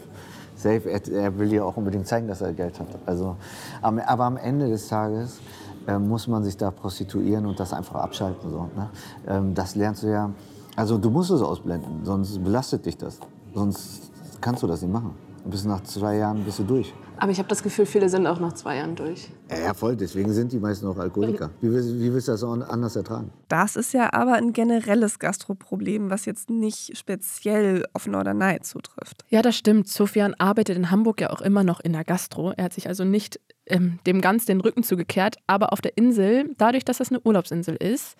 [0.57, 0.89] Safe.
[0.89, 2.87] Er, er will dir auch unbedingt zeigen, dass er Geld hat.
[3.05, 3.35] Also,
[3.81, 5.39] aber am Ende des Tages
[5.87, 8.49] äh, muss man sich da prostituieren und das einfach abschalten.
[8.49, 8.89] So, ne?
[9.27, 10.31] ähm, das lernst du ja.
[10.75, 13.19] Also du musst es ausblenden, sonst belastet dich das.
[13.53, 15.15] Sonst kannst du das nicht machen.
[15.47, 16.91] Bis nach zwei Jahren bist du durch.
[17.17, 19.29] Aber ich habe das Gefühl, viele sind auch nach zwei Jahren durch.
[19.49, 19.95] Ja, ja, voll.
[19.95, 21.51] Deswegen sind die meisten auch Alkoholiker.
[21.61, 23.31] Wie, willst- wie willst du das auch anders ertragen?
[23.47, 29.23] Das ist ja aber ein generelles Gastroproblem, was jetzt nicht speziell auf Norderney zutrifft.
[29.29, 29.87] Ja, das stimmt.
[29.87, 32.51] Sofian arbeitet in Hamburg ja auch immer noch in der Gastro.
[32.57, 35.37] Er hat sich also nicht ähm, dem ganz den Rücken zugekehrt.
[35.47, 38.15] Aber auf der Insel, dadurch, dass das eine Urlaubsinsel ist,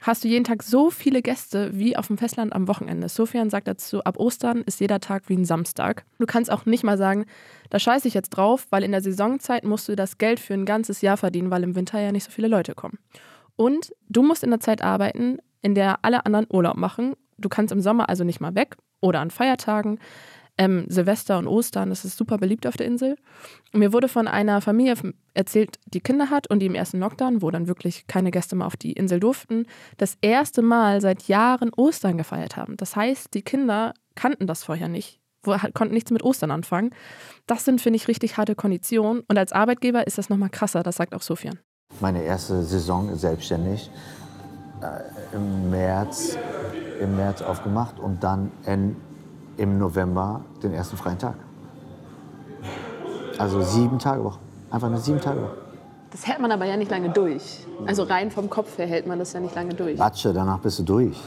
[0.00, 3.08] hast du jeden Tag so viele Gäste wie auf dem Festland am Wochenende.
[3.08, 6.04] Sofian sagt dazu, ab Ostern ist jeder Tag wie ein Samstag.
[6.18, 7.26] Du kannst auch nicht mal sagen,
[7.70, 10.66] da scheiße ich jetzt drauf, weil in der Saisonzeit musst du das Geld für ein
[10.66, 12.98] ganzes Jahr verdienen, weil im Winter ja nicht so viele Leute kommen.
[13.56, 17.14] Und du musst in der Zeit arbeiten, in der alle anderen Urlaub machen.
[17.38, 19.98] Du kannst im Sommer also nicht mal weg oder an Feiertagen.
[20.58, 23.16] Ähm, Silvester und Ostern, das ist super beliebt auf der Insel.
[23.72, 24.94] Und mir wurde von einer Familie
[25.34, 28.66] erzählt, die Kinder hat und die im ersten Lockdown, wo dann wirklich keine Gäste mehr
[28.66, 29.66] auf die Insel durften,
[29.98, 32.76] das erste Mal seit Jahren Ostern gefeiert haben.
[32.76, 36.90] Das heißt, die Kinder kannten das vorher nicht, konnten nichts mit Ostern anfangen.
[37.46, 39.22] Das sind, finde ich, richtig harte Konditionen.
[39.28, 41.58] Und als Arbeitgeber ist das nochmal krasser, das sagt auch Sofian.
[42.00, 43.90] Meine erste Saison selbstständig
[44.82, 46.36] äh, im, März,
[47.00, 48.96] im März aufgemacht und dann in,
[49.56, 51.34] im November den ersten freien Tag.
[53.38, 54.38] Also sieben Tage Woche.
[54.70, 55.56] Einfach eine sieben Tage Woche.
[56.10, 57.66] Das hält man aber ja nicht lange durch.
[57.86, 60.00] Also rein vom Kopf her hält man das ja nicht lange durch.
[60.00, 61.20] Atsche, danach bist du durch.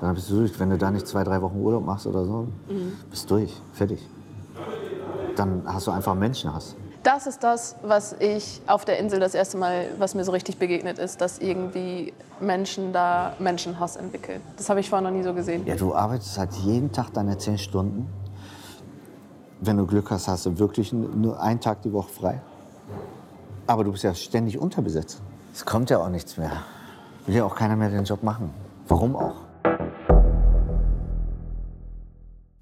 [0.00, 0.58] Danach bist du durch.
[0.60, 2.92] Wenn du da nicht zwei, drei Wochen Urlaub machst oder so, mhm.
[3.10, 3.60] bist du durch.
[3.72, 4.06] Fertig.
[5.34, 6.76] Dann hast du einfach Menschenhass.
[7.02, 10.58] Das ist das, was ich auf der Insel das erste Mal, was mir so richtig
[10.58, 14.40] begegnet ist, dass irgendwie Menschen da Menschenhass entwickeln.
[14.56, 15.66] Das habe ich vorher noch nie so gesehen.
[15.66, 18.08] Ja, du arbeitest halt jeden Tag deine zehn Stunden.
[19.60, 22.40] Wenn du Glück hast, hast du wirklich nur einen Tag die Woche frei.
[23.66, 25.20] Aber du bist ja ständig unterbesetzt.
[25.52, 26.52] Es kommt ja auch nichts mehr.
[27.26, 28.50] Will ja auch keiner mehr den Job machen.
[28.86, 29.47] Warum auch?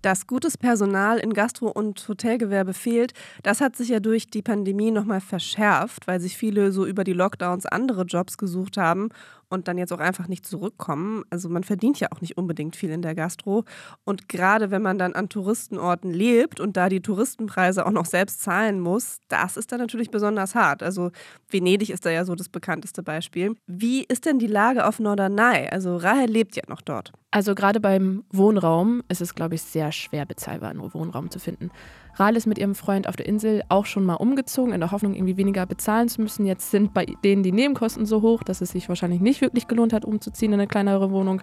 [0.06, 4.92] Dass gutes Personal in Gastro- und Hotelgewerbe fehlt, das hat sich ja durch die Pandemie
[4.92, 9.08] nochmal verschärft, weil sich viele so über die Lockdowns andere Jobs gesucht haben
[9.48, 11.24] und dann jetzt auch einfach nicht zurückkommen.
[11.30, 13.64] Also man verdient ja auch nicht unbedingt viel in der Gastro.
[14.04, 18.42] Und gerade wenn man dann an Touristenorten lebt und da die Touristenpreise auch noch selbst
[18.42, 20.82] zahlen muss, das ist dann natürlich besonders hart.
[20.82, 21.10] Also
[21.48, 23.54] Venedig ist da ja so das bekannteste Beispiel.
[23.66, 25.68] Wie ist denn die Lage auf Norderney?
[25.70, 27.12] Also Rahel lebt ja noch dort.
[27.30, 31.70] Also gerade beim Wohnraum ist es, glaube ich, sehr schwer bezahlbar, nur Wohnraum zu finden.
[32.16, 35.14] Rahl ist mit ihrem Freund auf der Insel auch schon mal umgezogen, in der Hoffnung,
[35.14, 36.46] irgendwie weniger bezahlen zu müssen.
[36.46, 39.92] Jetzt sind bei denen die Nebenkosten so hoch, dass es sich wahrscheinlich nicht wirklich gelohnt
[39.92, 41.42] hat, umzuziehen in eine kleinere Wohnung.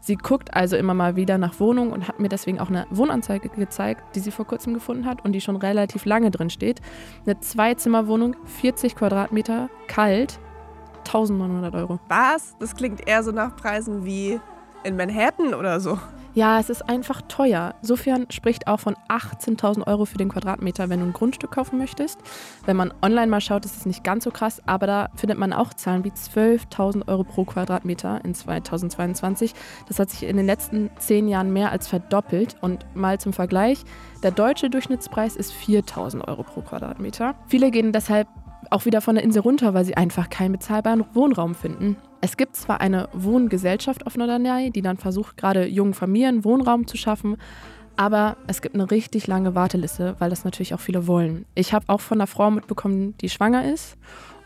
[0.00, 3.48] Sie guckt also immer mal wieder nach Wohnungen und hat mir deswegen auch eine Wohnanzeige
[3.48, 6.80] gezeigt, die sie vor kurzem gefunden hat und die schon relativ lange drin steht.
[7.26, 10.38] Eine Zweizimmerwohnung, 40 Quadratmeter, kalt,
[11.06, 11.98] 1900 Euro.
[12.08, 12.56] Was?
[12.60, 14.40] Das klingt eher so nach Preisen wie
[14.84, 15.98] in Manhattan oder so.
[16.34, 17.74] Ja, es ist einfach teuer.
[17.82, 22.18] Sofian spricht auch von 18.000 Euro für den Quadratmeter, wenn du ein Grundstück kaufen möchtest.
[22.64, 25.52] Wenn man online mal schaut, ist es nicht ganz so krass, aber da findet man
[25.52, 29.52] auch Zahlen wie 12.000 Euro pro Quadratmeter in 2022.
[29.88, 32.56] Das hat sich in den letzten zehn Jahren mehr als verdoppelt.
[32.62, 33.84] Und mal zum Vergleich,
[34.22, 37.34] der deutsche Durchschnittspreis ist 4.000 Euro pro Quadratmeter.
[37.46, 38.26] Viele gehen deshalb
[38.70, 41.96] auch wieder von der Insel runter, weil sie einfach keinen bezahlbaren Wohnraum finden.
[42.20, 46.96] Es gibt zwar eine Wohngesellschaft auf Norderney, die dann versucht, gerade jungen Familien Wohnraum zu
[46.96, 47.36] schaffen,
[47.96, 51.44] aber es gibt eine richtig lange Warteliste, weil das natürlich auch viele wollen.
[51.54, 53.96] Ich habe auch von einer Frau mitbekommen, die schwanger ist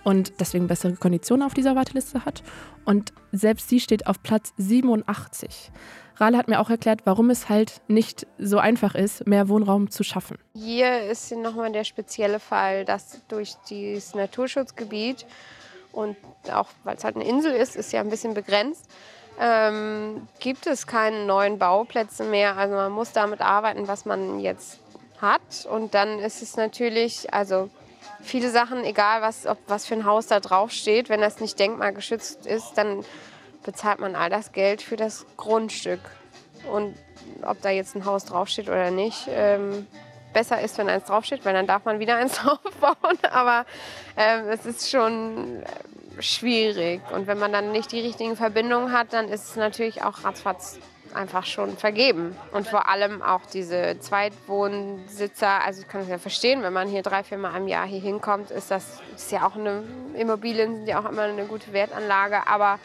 [0.04, 2.42] und deswegen bessere Konditionen auf dieser Warteliste hat.
[2.84, 5.72] Und selbst sie steht auf Platz 87.
[6.16, 10.02] Rahle hat mir auch erklärt, warum es halt nicht so einfach ist, mehr Wohnraum zu
[10.02, 10.38] schaffen.
[10.54, 15.26] Hier ist nochmal der spezielle Fall, dass durch dieses Naturschutzgebiet
[15.92, 16.16] und
[16.52, 18.90] auch weil es halt eine Insel ist, ist ja ein bisschen begrenzt,
[19.40, 22.56] ähm, gibt es keine neuen Bauplätze mehr.
[22.56, 24.78] Also man muss damit arbeiten, was man jetzt
[25.20, 25.66] hat.
[25.70, 27.70] Und dann ist es natürlich, also
[28.22, 31.58] viele Sachen, egal was, ob was für ein Haus da drauf steht, wenn das nicht
[31.58, 33.04] denkmalgeschützt ist, dann
[33.66, 36.00] bezahlt man all das Geld für das Grundstück.
[36.72, 36.96] Und
[37.42, 39.86] ob da jetzt ein Haus draufsteht oder nicht, ähm,
[40.32, 43.18] besser ist, wenn eins draufsteht, weil dann darf man wieder eins draufbauen.
[43.30, 43.66] Aber
[44.16, 45.62] ähm, es ist schon
[46.18, 47.02] schwierig.
[47.12, 50.78] Und wenn man dann nicht die richtigen Verbindungen hat, dann ist es natürlich auch ratzfatz
[51.14, 52.36] einfach schon vergeben.
[52.52, 57.02] Und vor allem auch diese Zweitwohnsitzer, also ich kann es ja verstehen, wenn man hier
[57.02, 59.82] drei, vier Mal im Jahr hier hinkommt, ist das ist ja auch eine,
[60.14, 62.78] Immobilien sind ja auch immer eine gute Wertanlage, aber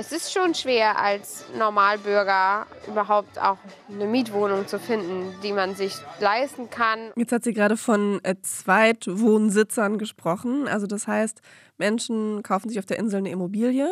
[0.00, 3.58] es ist schon schwer als Normalbürger überhaupt auch
[3.90, 7.12] eine Mietwohnung zu finden, die man sich leisten kann.
[7.16, 10.66] Jetzt hat sie gerade von äh, Zweitwohnsitzern gesprochen.
[10.68, 11.42] Also das heißt,
[11.76, 13.90] Menschen kaufen sich auf der Insel eine Immobilie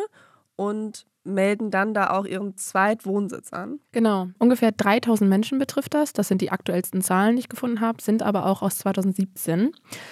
[0.55, 3.79] und melden dann da auch ihren Zweitwohnsitz an.
[3.91, 4.27] Genau.
[4.39, 6.13] Ungefähr 3000 Menschen betrifft das.
[6.13, 9.71] Das sind die aktuellsten Zahlen, die ich gefunden habe, sind aber auch aus 2017.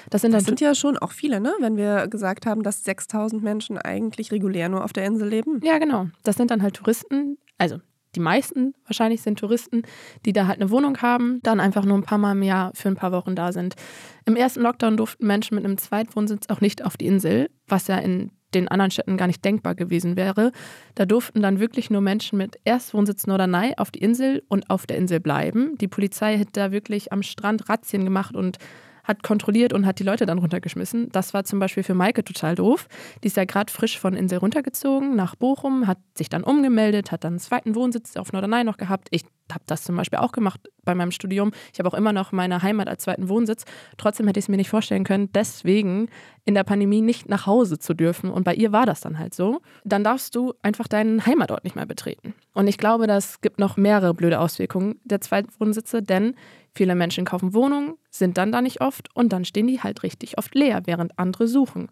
[0.09, 1.53] Das sind, das sind ja schon auch viele, ne?
[1.59, 5.59] wenn wir gesagt haben, dass 6000 Menschen eigentlich regulär nur auf der Insel leben.
[5.63, 6.07] Ja, genau.
[6.23, 7.79] Das sind dann halt Touristen, also
[8.15, 9.83] die meisten wahrscheinlich sind Touristen,
[10.25, 12.89] die da halt eine Wohnung haben, dann einfach nur ein paar Mal im Jahr für
[12.89, 13.75] ein paar Wochen da sind.
[14.25, 17.97] Im ersten Lockdown durften Menschen mit einem Zweitwohnsitz auch nicht auf die Insel, was ja
[17.97, 20.51] in den anderen Städten gar nicht denkbar gewesen wäre.
[20.95, 24.97] Da durften dann wirklich nur Menschen mit Erstwohnsitz Norderney auf die Insel und auf der
[24.97, 25.77] Insel bleiben.
[25.79, 28.57] Die Polizei hat da wirklich am Strand Razzien gemacht und
[29.03, 31.09] hat kontrolliert und hat die Leute dann runtergeschmissen.
[31.11, 32.87] Das war zum Beispiel für Maike total doof.
[33.23, 37.23] Die ist ja gerade frisch von Insel runtergezogen nach Bochum, hat sich dann umgemeldet, hat
[37.23, 39.07] dann einen zweiten Wohnsitz auf Norderney noch gehabt.
[39.11, 41.51] Ich habe das zum Beispiel auch gemacht bei meinem Studium.
[41.71, 43.65] Ich habe auch immer noch meine Heimat als zweiten Wohnsitz.
[43.97, 46.09] Trotzdem hätte ich es mir nicht vorstellen können, deswegen
[46.45, 48.31] in der Pandemie nicht nach Hause zu dürfen.
[48.31, 49.61] Und bei ihr war das dann halt so.
[49.83, 52.33] Dann darfst du einfach deinen Heimatort nicht mehr betreten.
[52.53, 56.35] Und ich glaube, das gibt noch mehrere blöde Auswirkungen der zweiten Wohnsitze, denn
[56.73, 60.37] viele Menschen kaufen Wohnungen, sind dann da nicht oft und dann stehen die halt richtig
[60.37, 61.89] oft leer, während andere suchen.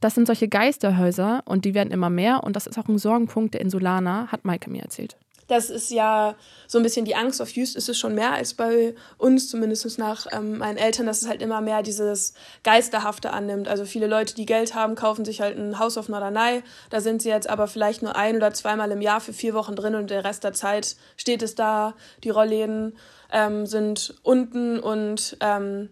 [0.00, 3.54] Das sind solche Geisterhäuser und die werden immer mehr und das ist auch ein Sorgenpunkt
[3.54, 5.16] der Insulaner, hat Maike mir erzählt.
[5.46, 6.34] Das ist ja
[6.66, 9.98] so ein bisschen die Angst auf Just ist es schon mehr als bei uns, zumindest
[9.98, 13.68] nach ähm, meinen Eltern, dass es halt immer mehr dieses Geisterhafte annimmt.
[13.68, 16.62] Also viele Leute, die Geld haben, kaufen sich halt ein Haus auf Norderney.
[16.90, 19.76] Da sind sie jetzt aber vielleicht nur ein oder zweimal im Jahr für vier Wochen
[19.76, 21.94] drin und der Rest der Zeit steht es da.
[22.22, 22.96] Die Rollläden
[23.32, 25.90] ähm, sind unten und ähm,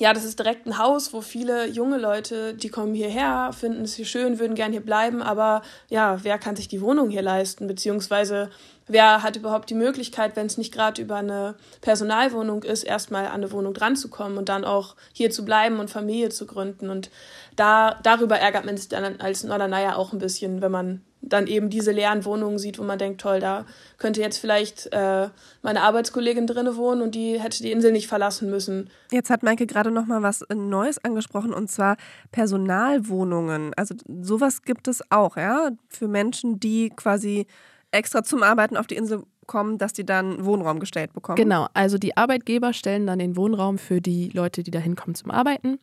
[0.00, 3.94] ja, das ist direkt ein Haus, wo viele junge Leute, die kommen hierher, finden es
[3.94, 7.66] hier schön, würden gern hier bleiben, aber ja, wer kann sich die Wohnung hier leisten?
[7.66, 8.48] Beziehungsweise
[8.88, 13.34] wer hat überhaupt die Möglichkeit, wenn es nicht gerade über eine Personalwohnung ist, erstmal an
[13.34, 16.90] eine Wohnung dranzukommen und dann auch hier zu bleiben und Familie zu gründen.
[16.90, 17.10] Und
[17.56, 21.68] da, darüber ärgert man sich dann als Norderneier auch ein bisschen, wenn man dann eben
[21.68, 23.66] diese leeren Wohnungen sieht, wo man denkt, toll, da
[23.98, 25.28] könnte jetzt vielleicht äh,
[25.62, 28.90] meine Arbeitskollegin drinne wohnen und die hätte die Insel nicht verlassen müssen.
[29.10, 31.96] Jetzt hat Maike gerade noch mal was Neues angesprochen und zwar
[32.30, 33.74] Personalwohnungen.
[33.74, 37.46] Also sowas gibt es auch, ja, für Menschen, die quasi
[37.90, 41.36] extra zum Arbeiten auf die Insel kommen, dass die dann Wohnraum gestellt bekommen.
[41.36, 45.30] Genau, also die Arbeitgeber stellen dann den Wohnraum für die Leute, die da hinkommen zum
[45.30, 45.78] Arbeiten.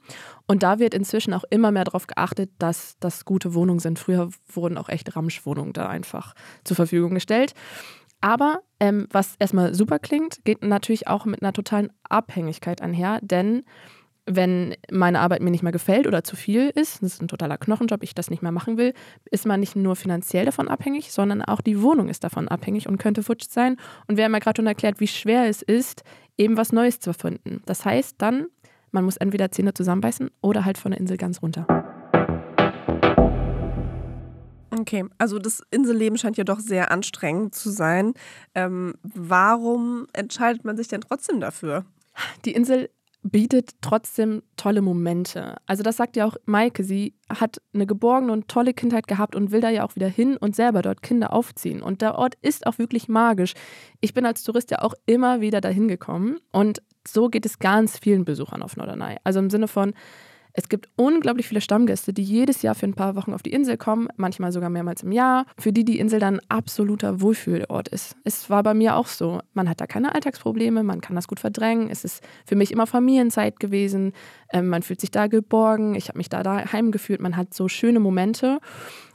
[0.47, 3.99] Und da wird inzwischen auch immer mehr darauf geachtet, dass das gute Wohnungen sind.
[3.99, 7.53] Früher wurden auch echt Ramschwohnungen da einfach zur Verfügung gestellt.
[8.21, 13.63] Aber ähm, was erstmal super klingt, geht natürlich auch mit einer totalen Abhängigkeit einher, denn
[14.25, 17.57] wenn meine Arbeit mir nicht mehr gefällt oder zu viel ist, das ist ein totaler
[17.57, 18.93] Knochenjob, ich das nicht mehr machen will,
[19.29, 22.97] ist man nicht nur finanziell davon abhängig, sondern auch die Wohnung ist davon abhängig und
[22.97, 23.77] könnte futsch sein.
[24.07, 26.03] Und wir haben ja gerade schon erklärt, wie schwer es ist,
[26.37, 27.61] eben was Neues zu erfinden.
[27.65, 28.47] Das heißt dann,
[28.91, 31.67] man muss entweder Zähne zusammenbeißen oder halt von der Insel ganz runter.
[34.71, 38.13] Okay, also das Inselleben scheint ja doch sehr anstrengend zu sein.
[38.55, 41.85] Ähm, warum entscheidet man sich denn trotzdem dafür?
[42.45, 42.89] Die Insel
[43.31, 45.55] bietet trotzdem tolle Momente.
[45.65, 49.51] Also das sagt ja auch Maike, sie hat eine geborgene und tolle Kindheit gehabt und
[49.51, 51.81] will da ja auch wieder hin und selber dort Kinder aufziehen.
[51.81, 53.53] Und der Ort ist auch wirklich magisch.
[53.99, 57.97] Ich bin als Tourist ja auch immer wieder dahin gekommen und so geht es ganz
[57.97, 59.17] vielen Besuchern auf Norderney.
[59.23, 59.95] Also im Sinne von,
[60.57, 63.75] es gibt unglaublich viele Stammgäste, die jedes Jahr für ein paar Wochen auf die Insel
[63.77, 68.15] kommen, manchmal sogar mehrmals im Jahr, für die die Insel dann ein absoluter Wohlfühlort ist.
[68.23, 69.41] Es war bei mir auch so.
[69.53, 71.89] Man hat da keine Alltagsprobleme, man kann das gut verdrängen.
[71.89, 74.13] Es ist für mich immer Familienzeit gewesen.
[74.53, 75.93] Ähm, man fühlt sich da geborgen.
[75.93, 77.21] Ich habe mich da daheim gefühlt.
[77.21, 78.59] Man hat so schöne Momente.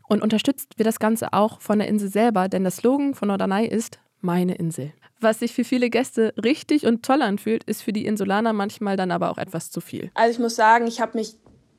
[0.08, 3.66] Und unterstützt wird das Ganze auch von der Insel selber, denn der Slogan von Norderney
[3.66, 4.92] ist meine Insel.
[5.20, 9.10] Was sich für viele Gäste richtig und toll anfühlt, ist für die Insulaner manchmal dann
[9.10, 10.10] aber auch etwas zu viel.
[10.14, 11.36] Also ich muss sagen, ich habe mich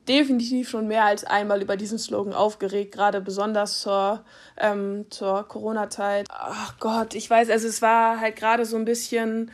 [0.08, 4.24] definitiv schon mehr als einmal über diesen Slogan aufgeregt, gerade besonders zur,
[4.58, 6.26] ähm, zur Corona-Zeit.
[6.30, 9.50] Ach Gott, ich weiß, also es war halt gerade so ein bisschen,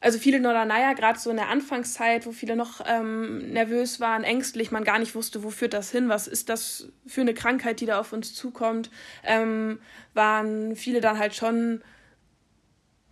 [0.00, 4.70] also viele Norderneier, gerade so in der Anfangszeit, wo viele noch ähm, nervös waren, ängstlich,
[4.70, 7.86] man gar nicht wusste, wo führt das hin, was ist das für eine Krankheit, die
[7.86, 8.90] da auf uns zukommt,
[9.24, 9.80] ähm,
[10.14, 11.82] waren viele dann halt schon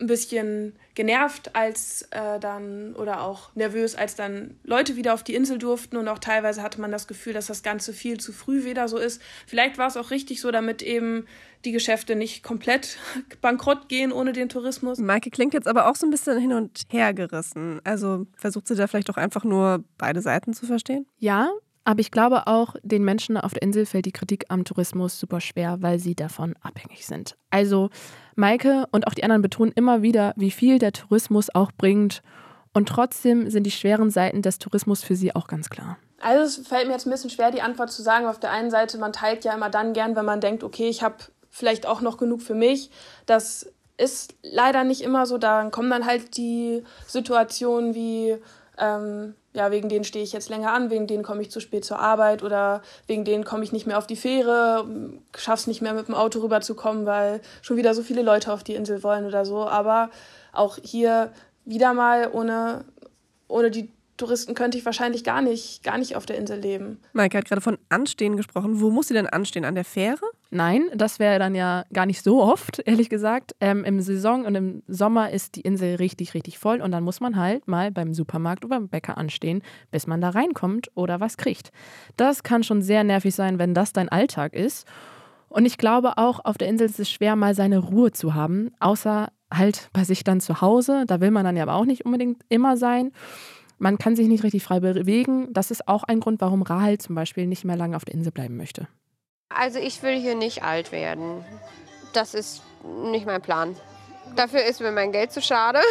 [0.00, 5.34] ein bisschen genervt als äh, dann oder auch nervös, als dann Leute wieder auf die
[5.34, 8.64] Insel durften und auch teilweise hatte man das Gefühl, dass das Ganze viel zu früh
[8.64, 9.22] wieder so ist.
[9.46, 11.26] Vielleicht war es auch richtig so, damit eben
[11.64, 12.98] die Geschäfte nicht komplett
[13.40, 14.98] bankrott gehen ohne den Tourismus.
[14.98, 17.80] Maike klingt jetzt aber auch so ein bisschen hin und her gerissen.
[17.84, 21.06] Also versucht sie da vielleicht auch einfach nur beide Seiten zu verstehen?
[21.18, 21.50] Ja,
[21.84, 25.40] aber ich glaube auch, den Menschen auf der Insel fällt die Kritik am Tourismus super
[25.40, 27.36] schwer, weil sie davon abhängig sind.
[27.50, 27.90] Also
[28.36, 32.22] Maike und auch die anderen betonen immer wieder, wie viel der Tourismus auch bringt.
[32.72, 35.98] Und trotzdem sind die schweren Seiten des Tourismus für sie auch ganz klar.
[36.20, 38.26] Also es fällt mir jetzt ein bisschen schwer, die Antwort zu sagen.
[38.26, 41.02] Auf der einen Seite, man teilt ja immer dann gern, wenn man denkt, okay, ich
[41.02, 41.16] habe
[41.50, 42.90] vielleicht auch noch genug für mich.
[43.26, 45.38] Das ist leider nicht immer so.
[45.38, 48.36] Dann kommen dann halt die Situationen wie
[48.78, 51.84] ähm, ja, wegen denen stehe ich jetzt länger an, wegen denen komme ich zu spät
[51.84, 54.84] zur Arbeit oder wegen denen komme ich nicht mehr auf die Fähre,
[55.36, 58.74] schaff's nicht mehr mit dem Auto rüberzukommen, weil schon wieder so viele Leute auf die
[58.74, 59.66] Insel wollen oder so.
[59.66, 60.10] Aber
[60.52, 61.32] auch hier
[61.64, 62.84] wieder mal ohne,
[63.46, 67.00] ohne die Touristen könnte ich wahrscheinlich gar nicht, gar nicht auf der Insel leben.
[67.12, 68.80] Maike hat gerade von Anstehen gesprochen.
[68.80, 69.64] Wo muss sie denn anstehen?
[69.64, 70.20] An der Fähre?
[70.50, 73.56] Nein, das wäre dann ja gar nicht so oft, ehrlich gesagt.
[73.60, 77.20] Ähm, Im Saison und im Sommer ist die Insel richtig, richtig voll und dann muss
[77.20, 81.36] man halt mal beim Supermarkt oder beim Bäcker anstehen, bis man da reinkommt oder was
[81.36, 81.72] kriegt.
[82.16, 84.86] Das kann schon sehr nervig sein, wenn das dein Alltag ist.
[85.48, 88.70] Und ich glaube auch, auf der Insel ist es schwer, mal seine Ruhe zu haben,
[88.80, 91.04] außer halt bei sich dann zu Hause.
[91.06, 93.12] Da will man dann ja aber auch nicht unbedingt immer sein.
[93.78, 95.52] Man kann sich nicht richtig frei bewegen.
[95.52, 98.32] Das ist auch ein Grund, warum Rahel zum Beispiel nicht mehr lange auf der Insel
[98.32, 98.88] bleiben möchte.
[99.48, 101.44] Also ich will hier nicht alt werden.
[102.12, 102.62] Das ist
[103.10, 103.76] nicht mein Plan.
[104.36, 105.80] Dafür ist mir mein Geld zu schade.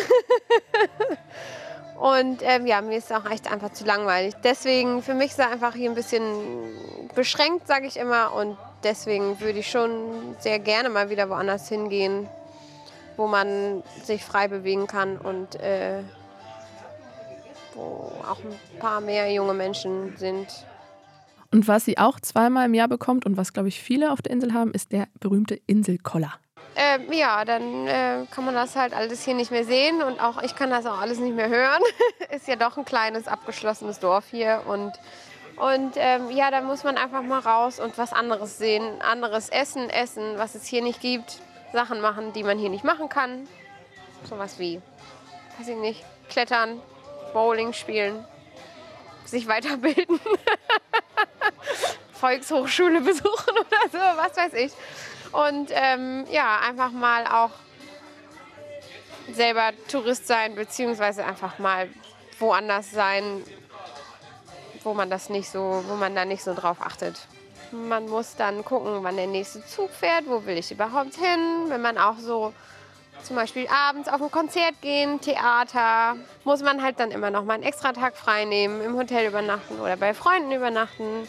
[1.99, 4.33] Und ähm, ja, mir ist auch echt einfach zu langweilig.
[4.43, 6.23] Deswegen, für mich ist er einfach hier ein bisschen
[7.15, 8.33] beschränkt, sage ich immer.
[8.33, 12.27] Und deswegen würde ich schon sehr gerne mal wieder woanders hingehen,
[13.15, 15.99] wo man sich frei bewegen kann und äh,
[17.75, 20.47] wo auch ein paar mehr junge Menschen sind.
[21.51, 24.31] Und was sie auch zweimal im Jahr bekommt und was, glaube ich, viele auf der
[24.31, 26.33] Insel haben, ist der berühmte Inselkoller.
[26.75, 30.41] Ähm, ja, dann äh, kann man das halt alles hier nicht mehr sehen und auch
[30.41, 31.81] ich kann das auch alles nicht mehr hören.
[32.31, 34.91] ist ja doch ein kleines, abgeschlossenes Dorf hier und,
[35.57, 39.89] und ähm, ja, da muss man einfach mal raus und was anderes sehen, anderes Essen,
[39.91, 41.39] essen, was es hier nicht gibt,
[41.73, 43.47] Sachen machen, die man hier nicht machen kann.
[44.27, 44.81] Sowas wie,
[45.59, 46.81] weiß ich nicht, klettern,
[47.33, 48.25] Bowling spielen,
[49.25, 50.19] sich weiterbilden,
[52.13, 54.71] Volkshochschule besuchen oder so, was weiß ich.
[55.31, 57.49] Und ähm, ja, einfach mal auch
[59.31, 61.89] selber Tourist sein, beziehungsweise einfach mal
[62.39, 63.43] woanders sein,
[64.83, 67.19] wo man das nicht so, wo man da nicht so drauf achtet.
[67.71, 71.65] Man muss dann gucken, wann der nächste Zug fährt, wo will ich überhaupt hin.
[71.69, 72.53] Wenn man auch so
[73.23, 77.53] zum Beispiel abends auf ein Konzert gehen, Theater, muss man halt dann immer noch mal
[77.53, 81.27] einen extra Tag frei nehmen, im Hotel übernachten oder bei Freunden übernachten.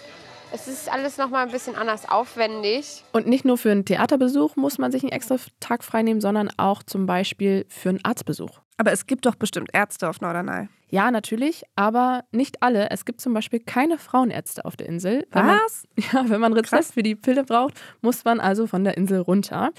[0.52, 3.02] Es ist alles noch mal ein bisschen anders aufwendig.
[3.12, 6.82] Und nicht nur für einen Theaterbesuch muss man sich einen extra Tag freinehmen, sondern auch
[6.82, 8.60] zum Beispiel für einen Arztbesuch.
[8.76, 10.68] Aber es gibt doch bestimmt Ärzte auf Norderney.
[10.90, 12.90] Ja, natürlich, aber nicht alle.
[12.90, 15.26] Es gibt zum Beispiel keine Frauenärzte auf der Insel.
[15.32, 15.88] Wenn Was?
[15.96, 19.20] Man, ja, wenn man Rezept für die Pille braucht, muss man also von der Insel
[19.20, 19.72] runter.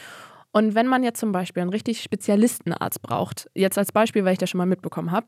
[0.56, 4.40] Und wenn man jetzt zum Beispiel einen richtig Spezialistenarzt braucht, jetzt als Beispiel, weil ich
[4.40, 5.28] das schon mal mitbekommen habe,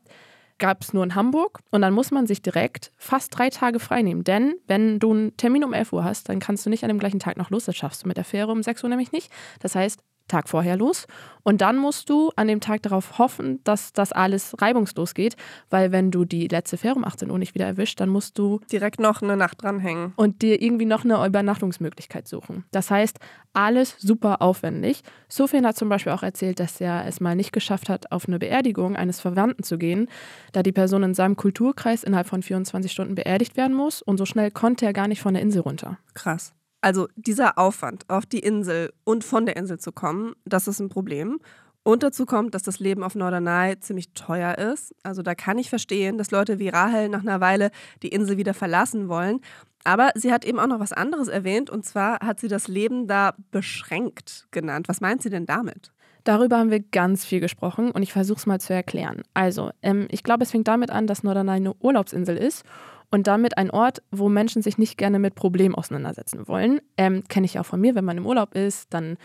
[0.56, 4.24] gab es nur in Hamburg und dann muss man sich direkt fast drei Tage freinehmen.
[4.24, 6.98] Denn wenn du einen Termin um 11 Uhr hast, dann kannst du nicht an dem
[6.98, 7.66] gleichen Tag noch los.
[7.66, 9.30] Das schaffst du mit der Fähre um 6 Uhr nämlich nicht.
[9.60, 11.06] Das heißt, Tag vorher los.
[11.42, 15.34] Und dann musst du an dem Tag darauf hoffen, dass das alles reibungslos geht,
[15.70, 18.60] weil wenn du die letzte Fähre um 18 Uhr nicht wieder erwischt, dann musst du
[18.70, 22.64] direkt noch eine Nacht dranhängen und dir irgendwie noch eine Übernachtungsmöglichkeit suchen.
[22.70, 23.18] Das heißt,
[23.54, 25.02] alles super aufwendig.
[25.28, 28.38] Sofien hat zum Beispiel auch erzählt, dass er es mal nicht geschafft hat, auf eine
[28.38, 30.08] Beerdigung eines Verwandten zu gehen,
[30.52, 34.26] da die Person in seinem Kulturkreis innerhalb von 24 Stunden beerdigt werden muss und so
[34.26, 35.98] schnell konnte er gar nicht von der Insel runter.
[36.12, 36.52] Krass.
[36.80, 40.88] Also dieser Aufwand, auf die Insel und von der Insel zu kommen, das ist ein
[40.88, 41.40] Problem.
[41.82, 44.94] Und dazu kommt, dass das Leben auf Norderney ziemlich teuer ist.
[45.02, 47.70] Also da kann ich verstehen, dass Leute wie Rahel nach einer Weile
[48.02, 49.40] die Insel wieder verlassen wollen.
[49.84, 51.70] Aber sie hat eben auch noch was anderes erwähnt.
[51.70, 54.88] Und zwar hat sie das Leben da beschränkt genannt.
[54.88, 55.92] Was meint sie denn damit?
[56.24, 59.22] Darüber haben wir ganz viel gesprochen und ich versuche es mal zu erklären.
[59.32, 62.64] Also, ähm, ich glaube, es fängt damit an, dass Norderney eine Urlaubsinsel ist
[63.10, 66.80] und damit ein Ort, wo Menschen sich nicht gerne mit Problemen auseinandersetzen wollen.
[66.96, 69.16] Ähm, Kenne ich auch von mir, wenn man im Urlaub ist, dann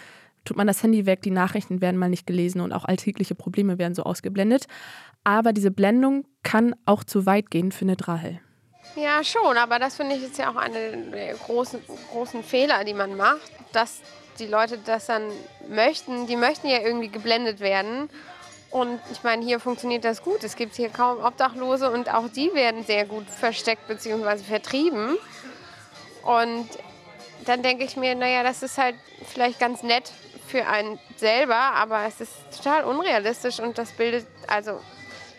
[0.45, 3.77] tut man das Handy weg, die Nachrichten werden mal nicht gelesen und auch alltägliche Probleme
[3.77, 4.65] werden so ausgeblendet.
[5.23, 8.39] Aber diese Blendung kann auch zu weit gehen, findet Rahel.
[8.95, 11.79] Ja, schon, aber das finde ich jetzt ja auch eine der großen,
[12.11, 14.01] großen Fehler, die man macht, dass
[14.39, 15.23] die Leute das dann
[15.69, 16.27] möchten.
[16.27, 18.09] Die möchten ja irgendwie geblendet werden.
[18.73, 20.43] Und ich meine, hier funktioniert das gut.
[20.43, 24.37] Es gibt hier kaum Obdachlose und auch die werden sehr gut versteckt bzw.
[24.37, 25.15] vertrieben.
[26.23, 26.67] Und
[27.45, 28.95] dann denke ich mir, naja, das ist halt
[29.31, 30.11] vielleicht ganz nett
[30.47, 34.79] für einen selber, aber es ist total unrealistisch und das bildet, also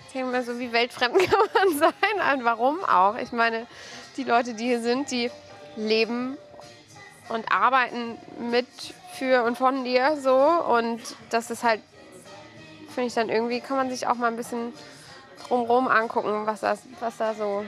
[0.06, 2.38] ich denke mal so, wie weltfremd kann man sein?
[2.38, 3.16] Und warum auch?
[3.16, 3.66] Ich meine,
[4.16, 5.28] die Leute, die hier sind, die
[5.74, 6.38] leben
[7.28, 8.68] und arbeiten mit,
[9.14, 11.80] für und von dir so und das ist halt,
[12.94, 14.72] finde ich dann irgendwie, kann man sich auch mal ein bisschen
[15.46, 17.64] drumherum angucken, was, das, was da so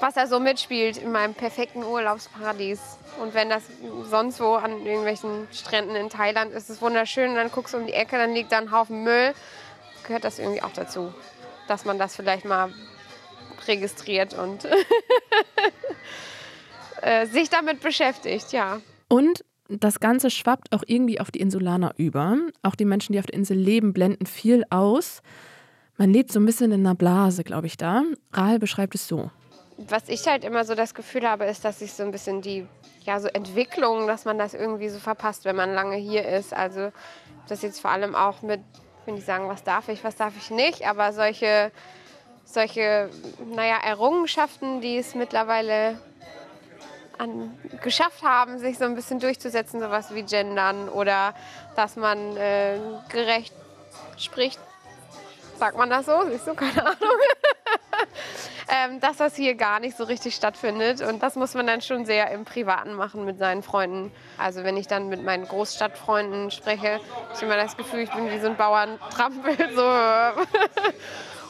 [0.00, 2.80] was da so mitspielt in meinem perfekten Urlaubsparadies.
[3.20, 3.62] Und wenn das
[4.10, 7.30] sonst wo an irgendwelchen Stränden in Thailand ist, ist es wunderschön.
[7.30, 9.34] Und dann guckst du um die Ecke, dann liegt da ein Haufen Müll.
[10.06, 11.12] Gehört das irgendwie auch dazu,
[11.66, 12.72] dass man das vielleicht mal
[13.66, 14.68] registriert und
[17.02, 18.80] äh, sich damit beschäftigt, ja.
[19.08, 22.36] Und das Ganze schwappt auch irgendwie auf die Insulaner über.
[22.62, 25.22] Auch die Menschen, die auf der Insel leben, blenden viel aus.
[25.96, 28.02] Man lebt so ein bisschen in einer Blase, glaube ich, da.
[28.32, 29.30] Rahel beschreibt es so
[29.78, 32.66] was ich halt immer so das Gefühl habe, ist, dass sich so ein bisschen die
[33.04, 36.52] ja, so Entwicklung, dass man das irgendwie so verpasst, wenn man lange hier ist.
[36.52, 36.92] Also
[37.48, 38.60] das jetzt vor allem auch mit,
[39.00, 41.70] ich will nicht sagen, was darf ich, was darf ich nicht, aber solche,
[42.44, 43.10] solche
[43.54, 46.00] naja, Errungenschaften, die es mittlerweile
[47.18, 51.34] an, geschafft haben, sich so ein bisschen durchzusetzen, sowas wie Gendern oder
[51.74, 53.54] dass man äh, gerecht
[54.16, 54.60] spricht.
[55.58, 56.22] Sagt man das so?
[56.30, 56.96] Siehst du, keine Ahnung.
[58.68, 61.00] ähm, dass das hier gar nicht so richtig stattfindet.
[61.00, 64.12] Und das muss man dann schon sehr im Privaten machen mit seinen Freunden.
[64.38, 68.30] Also wenn ich dann mit meinen Großstadtfreunden spreche, habe ich immer das Gefühl, ich bin
[68.30, 69.56] wie so ein Bauerntrampel.
[69.76, 69.82] So.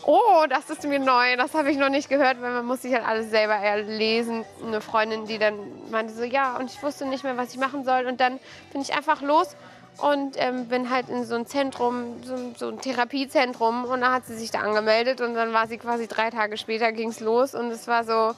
[0.07, 2.95] Oh, das ist mir neu, das habe ich noch nicht gehört, weil man muss sich
[2.95, 4.45] halt alles selber erlesen.
[4.65, 5.55] Eine Freundin, die dann
[5.91, 8.07] meinte so, ja, und ich wusste nicht mehr, was ich machen soll.
[8.07, 8.39] Und dann
[8.73, 9.57] bin ich einfach los
[9.99, 14.27] und ähm, bin halt in so ein Zentrum, so, so, ein Therapiezentrum und da hat
[14.27, 17.55] sie sich da angemeldet und dann war sie quasi drei Tage später ging es los
[17.55, 18.35] und es war so,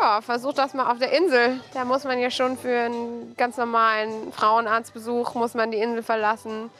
[0.00, 1.60] ja, versuch das mal auf der Insel.
[1.74, 6.70] Da muss man ja schon für einen ganz normalen Frauenarztbesuch, muss man die Insel verlassen.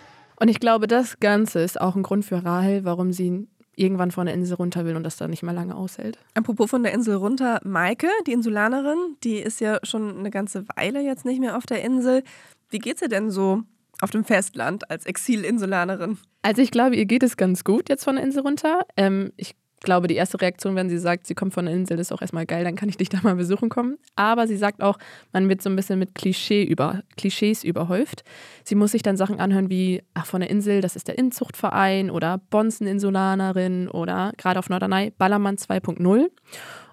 [0.41, 4.27] Und ich glaube, das Ganze ist auch ein Grund für Rahel, warum sie irgendwann von
[4.27, 6.19] der Insel runter will und das da nicht mehr lange aushält.
[6.35, 11.01] Apropos von der Insel runter, Maike, die Insulanerin, die ist ja schon eine ganze Weile
[11.01, 12.23] jetzt nicht mehr auf der Insel.
[12.71, 13.63] Wie geht's ihr denn so
[14.01, 16.19] auf dem Festland als Exil-Insulanerin?
[16.43, 18.87] Also ich glaube, ihr geht es ganz gut jetzt von der Insel runter.
[18.97, 19.55] Ähm, ich
[19.85, 22.47] glaube, die erste Reaktion, wenn sie sagt, sie kommt von der Insel, ist auch erstmal
[22.47, 23.99] geil, dann kann ich dich da mal besuchen kommen.
[24.17, 24.99] Aber sie sagt auch,
[25.33, 28.25] man wird so ein bisschen mit Klischee über, Klischees überhäuft.
[28.65, 32.11] Sie muss sich dann Sachen anhören wie, ach, von der Insel, das ist der Inzuchtverein
[32.11, 36.29] oder Bonzen-Insulanerin oder gerade auf Norderney Ballermann 2.0.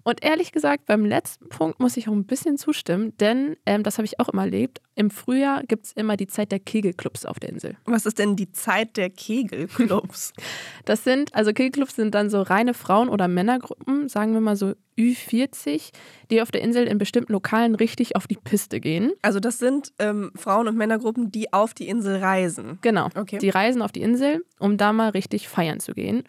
[0.04, 3.98] Und ehrlich gesagt, beim letzten Punkt muss ich auch ein bisschen zustimmen, denn ähm, das
[3.98, 4.82] habe ich auch immer erlebt.
[4.96, 7.78] Im Frühjahr gibt es immer die Zeit der Kegelclubs auf der Insel.
[7.86, 10.34] Was ist denn die Zeit der Kegelclubs?
[10.86, 14.74] das sind, also Kegelclubs sind dann so reine Frauen- oder Männergruppen, sagen wir mal so
[14.98, 15.92] Ü40,
[16.30, 19.14] die auf der Insel in bestimmten Lokalen richtig auf die Piste gehen.
[19.22, 22.78] Also das sind ähm, Frauen- und Männergruppen, die auf die Insel reisen.
[22.82, 23.08] Genau.
[23.16, 23.38] Okay.
[23.40, 26.24] Die reisen auf die Insel, um da mal richtig feiern zu gehen.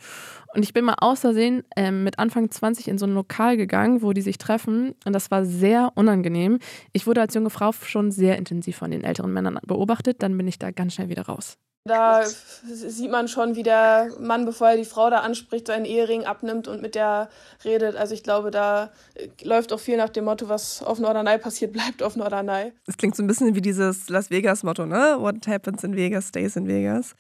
[0.55, 4.13] Und ich bin mal außersehen ähm, mit Anfang 20 in so ein Lokal gegangen, wo
[4.13, 4.95] die sich treffen.
[5.05, 6.59] Und das war sehr unangenehm.
[6.93, 10.23] Ich wurde als junge Frau schon sehr intensiv von den älteren Männern beobachtet.
[10.23, 11.57] Dann bin ich da ganz schnell wieder raus.
[11.85, 16.25] Da sieht man schon, wie der Mann, bevor er die Frau da anspricht, seinen Ehering
[16.25, 17.29] abnimmt und mit der
[17.65, 17.97] redet.
[17.97, 18.93] Also ich glaube, da
[19.43, 22.73] läuft auch viel nach dem Motto, was auf Norderney passiert, bleibt auf Norderney.
[22.87, 25.17] Es klingt so ein bisschen wie dieses Las Vegas-Motto, ne?
[25.19, 27.17] What happens in Vegas stays in Vegas.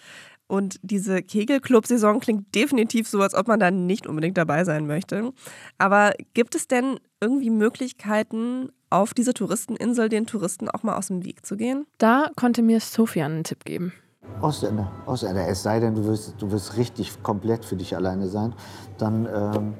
[0.46, 5.32] Und diese Kegelclub-Saison klingt definitiv so, als ob man da nicht unbedingt dabei sein möchte.
[5.78, 11.24] Aber gibt es denn irgendwie Möglichkeiten, auf diese Touristeninsel den Touristen auch mal aus dem
[11.24, 11.86] Weg zu gehen?
[11.98, 13.92] Da konnte mir Sofian einen Tipp geben.
[14.40, 15.44] Ostende, Ostende.
[15.46, 18.54] Es sei denn, du wirst, du wirst richtig komplett für dich alleine sein.
[18.98, 19.74] Dann ähm,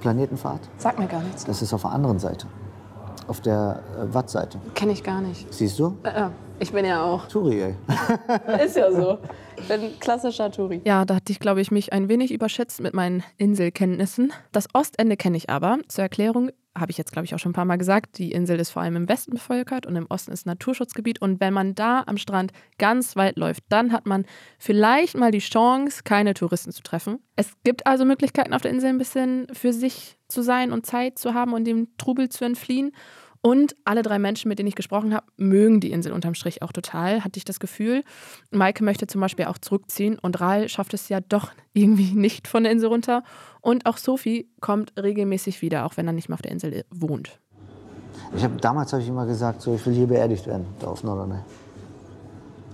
[0.00, 0.60] Planetenfahrt.
[0.76, 1.44] Sag mir gar nichts.
[1.44, 2.46] Das ist auf der anderen Seite.
[3.26, 4.58] Auf der äh, Wattseite.
[4.74, 5.52] Kenne ich gar nicht.
[5.52, 5.96] Siehst du?
[6.02, 6.28] Äh,
[6.58, 7.26] ich bin ja auch.
[7.26, 7.74] Touri, ey.
[8.64, 9.18] ist ja so.
[9.56, 10.82] Ich bin klassischer Touri.
[10.84, 14.32] Ja, da hatte ich, glaube ich, mich ein wenig überschätzt mit meinen Inselkenntnissen.
[14.52, 15.78] Das Ostende kenne ich aber.
[15.88, 18.58] Zur Erklärung habe ich jetzt, glaube ich, auch schon ein paar Mal gesagt, die Insel
[18.58, 21.22] ist vor allem im Westen bevölkert und im Osten ist Naturschutzgebiet.
[21.22, 24.24] Und wenn man da am Strand ganz weit läuft, dann hat man
[24.58, 27.20] vielleicht mal die Chance, keine Touristen zu treffen.
[27.36, 31.18] Es gibt also Möglichkeiten auf der Insel ein bisschen für sich zu sein und Zeit
[31.18, 32.92] zu haben und dem Trubel zu entfliehen.
[33.46, 36.72] Und alle drei Menschen, mit denen ich gesprochen habe, mögen die Insel unterm Strich auch
[36.72, 38.02] total, hatte ich das Gefühl.
[38.50, 42.62] Maike möchte zum Beispiel auch zurückziehen und Rahl schafft es ja doch irgendwie nicht von
[42.62, 43.22] der Insel runter.
[43.60, 47.38] Und auch Sophie kommt regelmäßig wieder, auch wenn er nicht mehr auf der Insel wohnt.
[48.34, 51.04] Ich hab, damals habe ich immer gesagt, so, ich will hier beerdigt werden, da auf
[51.04, 51.40] Norderney.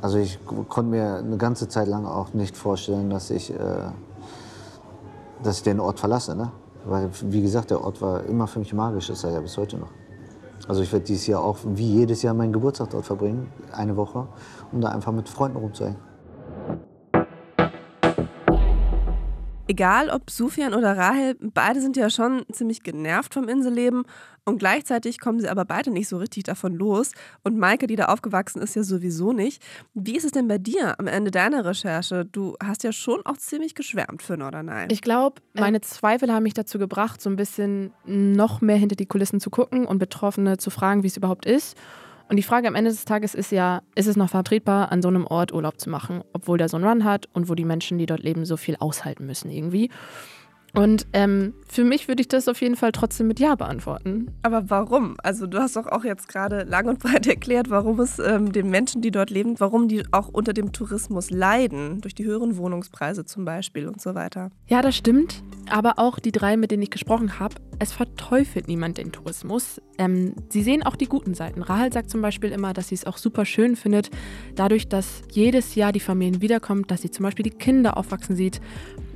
[0.00, 3.56] Also ich konnte mir eine ganze Zeit lang auch nicht vorstellen, dass ich, äh,
[5.42, 6.36] dass ich den Ort verlasse.
[6.36, 6.52] Ne?
[6.84, 9.76] Weil, wie gesagt, der Ort war immer für mich magisch, das sei ja bis heute
[9.76, 9.88] noch.
[10.70, 14.28] Also ich werde dieses Jahr auch wie jedes Jahr meinen Geburtstag dort verbringen, eine Woche,
[14.70, 15.98] um da einfach mit Freunden rumzuhängen.
[19.66, 24.04] Egal ob Sufian oder Rahel, beide sind ja schon ziemlich genervt vom Inselleben
[24.50, 27.12] und gleichzeitig kommen sie aber beide nicht so richtig davon los.
[27.44, 29.62] Und Maike, die da aufgewachsen ist, ja sowieso nicht.
[29.94, 32.24] Wie ist es denn bei dir am Ende deiner Recherche?
[32.24, 34.88] Du hast ja schon auch ziemlich geschwärmt für Norderney.
[34.90, 39.06] Ich glaube, meine Zweifel haben mich dazu gebracht, so ein bisschen noch mehr hinter die
[39.06, 41.76] Kulissen zu gucken und Betroffene zu fragen, wie es überhaupt ist.
[42.28, 45.08] Und die Frage am Ende des Tages ist ja, ist es noch vertretbar, an so
[45.08, 47.98] einem Ort Urlaub zu machen, obwohl der so einen Run hat und wo die Menschen,
[47.98, 49.90] die dort leben, so viel aushalten müssen irgendwie.
[50.74, 54.30] Und ähm, für mich würde ich das auf jeden Fall trotzdem mit Ja beantworten.
[54.42, 55.16] Aber warum?
[55.22, 58.70] Also du hast doch auch jetzt gerade lang und breit erklärt, warum es ähm, den
[58.70, 63.24] Menschen, die dort leben, warum die auch unter dem Tourismus leiden, durch die höheren Wohnungspreise
[63.24, 64.50] zum Beispiel und so weiter.
[64.68, 65.42] Ja, das stimmt.
[65.68, 69.80] Aber auch die drei, mit denen ich gesprochen habe, es verteufelt niemand den Tourismus.
[69.98, 71.62] Ähm, sie sehen auch die guten Seiten.
[71.62, 74.10] Rahel sagt zum Beispiel immer, dass sie es auch super schön findet,
[74.54, 78.60] dadurch, dass jedes Jahr die Familien wiederkommt, dass sie zum Beispiel die Kinder aufwachsen sieht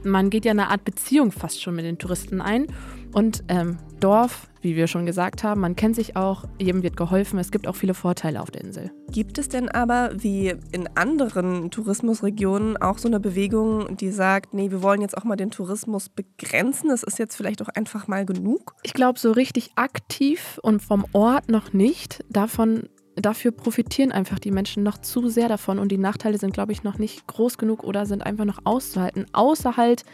[0.05, 2.66] man geht ja eine Art Beziehung fast schon mit den Touristen ein.
[3.12, 7.38] Und ähm, Dorf, wie wir schon gesagt haben, man kennt sich auch, jedem wird geholfen,
[7.38, 8.90] es gibt auch viele Vorteile auf der Insel.
[9.11, 14.70] Gibt es denn aber, wie in anderen Tourismusregionen, auch so eine Bewegung, die sagt, nee,
[14.72, 18.26] wir wollen jetzt auch mal den Tourismus begrenzen, es ist jetzt vielleicht auch einfach mal
[18.26, 18.74] genug?
[18.82, 22.24] Ich glaube, so richtig aktiv und vom Ort noch nicht.
[22.28, 26.73] Davon dafür profitieren einfach die Menschen noch zu sehr davon und die Nachteile sind, glaube
[26.73, 29.27] ich, noch nicht groß genug oder sind einfach noch auszuhalten.
[29.33, 30.05] Außer halt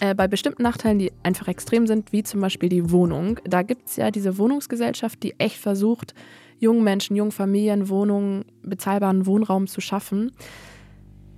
[0.00, 3.38] äh, bei bestimmten Nachteilen, die einfach extrem sind, wie zum Beispiel die Wohnung.
[3.44, 6.14] Da gibt es ja diese Wohnungsgesellschaft, die echt versucht,
[6.58, 10.32] jungen Menschen, jungen Familien Wohnungen, bezahlbaren Wohnraum zu schaffen.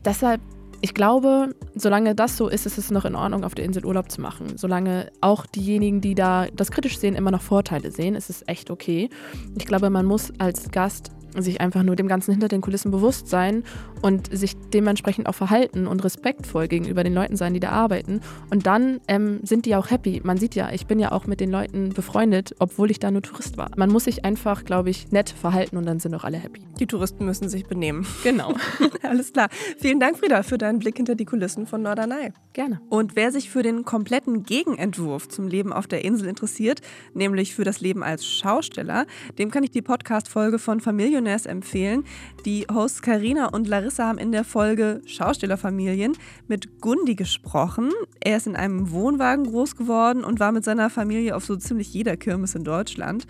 [0.04, 0.40] Deshalb,
[0.84, 4.10] ich glaube, solange das so ist, ist es noch in Ordnung, auf der Insel Urlaub
[4.10, 4.58] zu machen.
[4.58, 8.70] Solange auch diejenigen, die da das kritisch sehen, immer noch Vorteile sehen, ist es echt
[8.70, 9.08] okay.
[9.56, 13.28] Ich glaube, man muss als Gast sich einfach nur dem Ganzen hinter den Kulissen bewusst
[13.28, 13.64] sein
[14.04, 18.20] und sich dementsprechend auch verhalten und respektvoll gegenüber den Leuten sein, die da arbeiten.
[18.50, 20.20] Und dann ähm, sind die auch happy.
[20.22, 23.22] Man sieht ja, ich bin ja auch mit den Leuten befreundet, obwohl ich da nur
[23.22, 23.70] Tourist war.
[23.78, 26.60] Man muss sich einfach, glaube ich, nett verhalten und dann sind auch alle happy.
[26.78, 28.06] Die Touristen müssen sich benehmen.
[28.22, 28.52] Genau.
[29.02, 29.48] Alles klar.
[29.78, 32.34] Vielen Dank, Frieda, für deinen Blick hinter die Kulissen von Norderney.
[32.52, 32.82] Gerne.
[32.90, 36.82] Und wer sich für den kompletten Gegenentwurf zum Leben auf der Insel interessiert,
[37.14, 39.06] nämlich für das Leben als Schausteller,
[39.38, 42.04] dem kann ich die Podcast-Folge von Familionärs empfehlen.
[42.44, 46.16] Die Hosts Karina und Larissa haben in der Folge Schaustellerfamilien
[46.48, 47.92] mit Gundi gesprochen.
[48.20, 51.92] Er ist in einem Wohnwagen groß geworden und war mit seiner Familie auf so ziemlich
[51.94, 53.26] jeder Kirmes in Deutschland.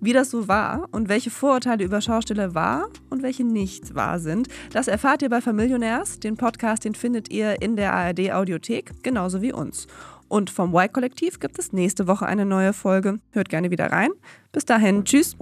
[0.00, 4.48] Wie das so war und welche Vorurteile über Schausteller wahr und welche nicht wahr sind,
[4.72, 6.18] das erfahrt ihr bei Familionärs.
[6.18, 9.86] Den Podcast, den findet ihr in der ARD Audiothek, genauso wie uns.
[10.28, 13.18] Und vom Y-Kollektiv gibt es nächste Woche eine neue Folge.
[13.32, 14.10] Hört gerne wieder rein.
[14.52, 15.36] Bis dahin, tschüss.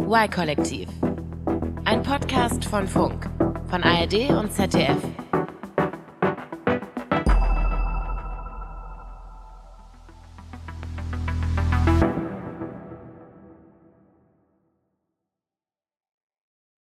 [0.00, 0.88] Y-Kollektiv.
[1.86, 3.30] Ein Podcast von Funk,
[3.70, 4.96] von ARD und ZDF.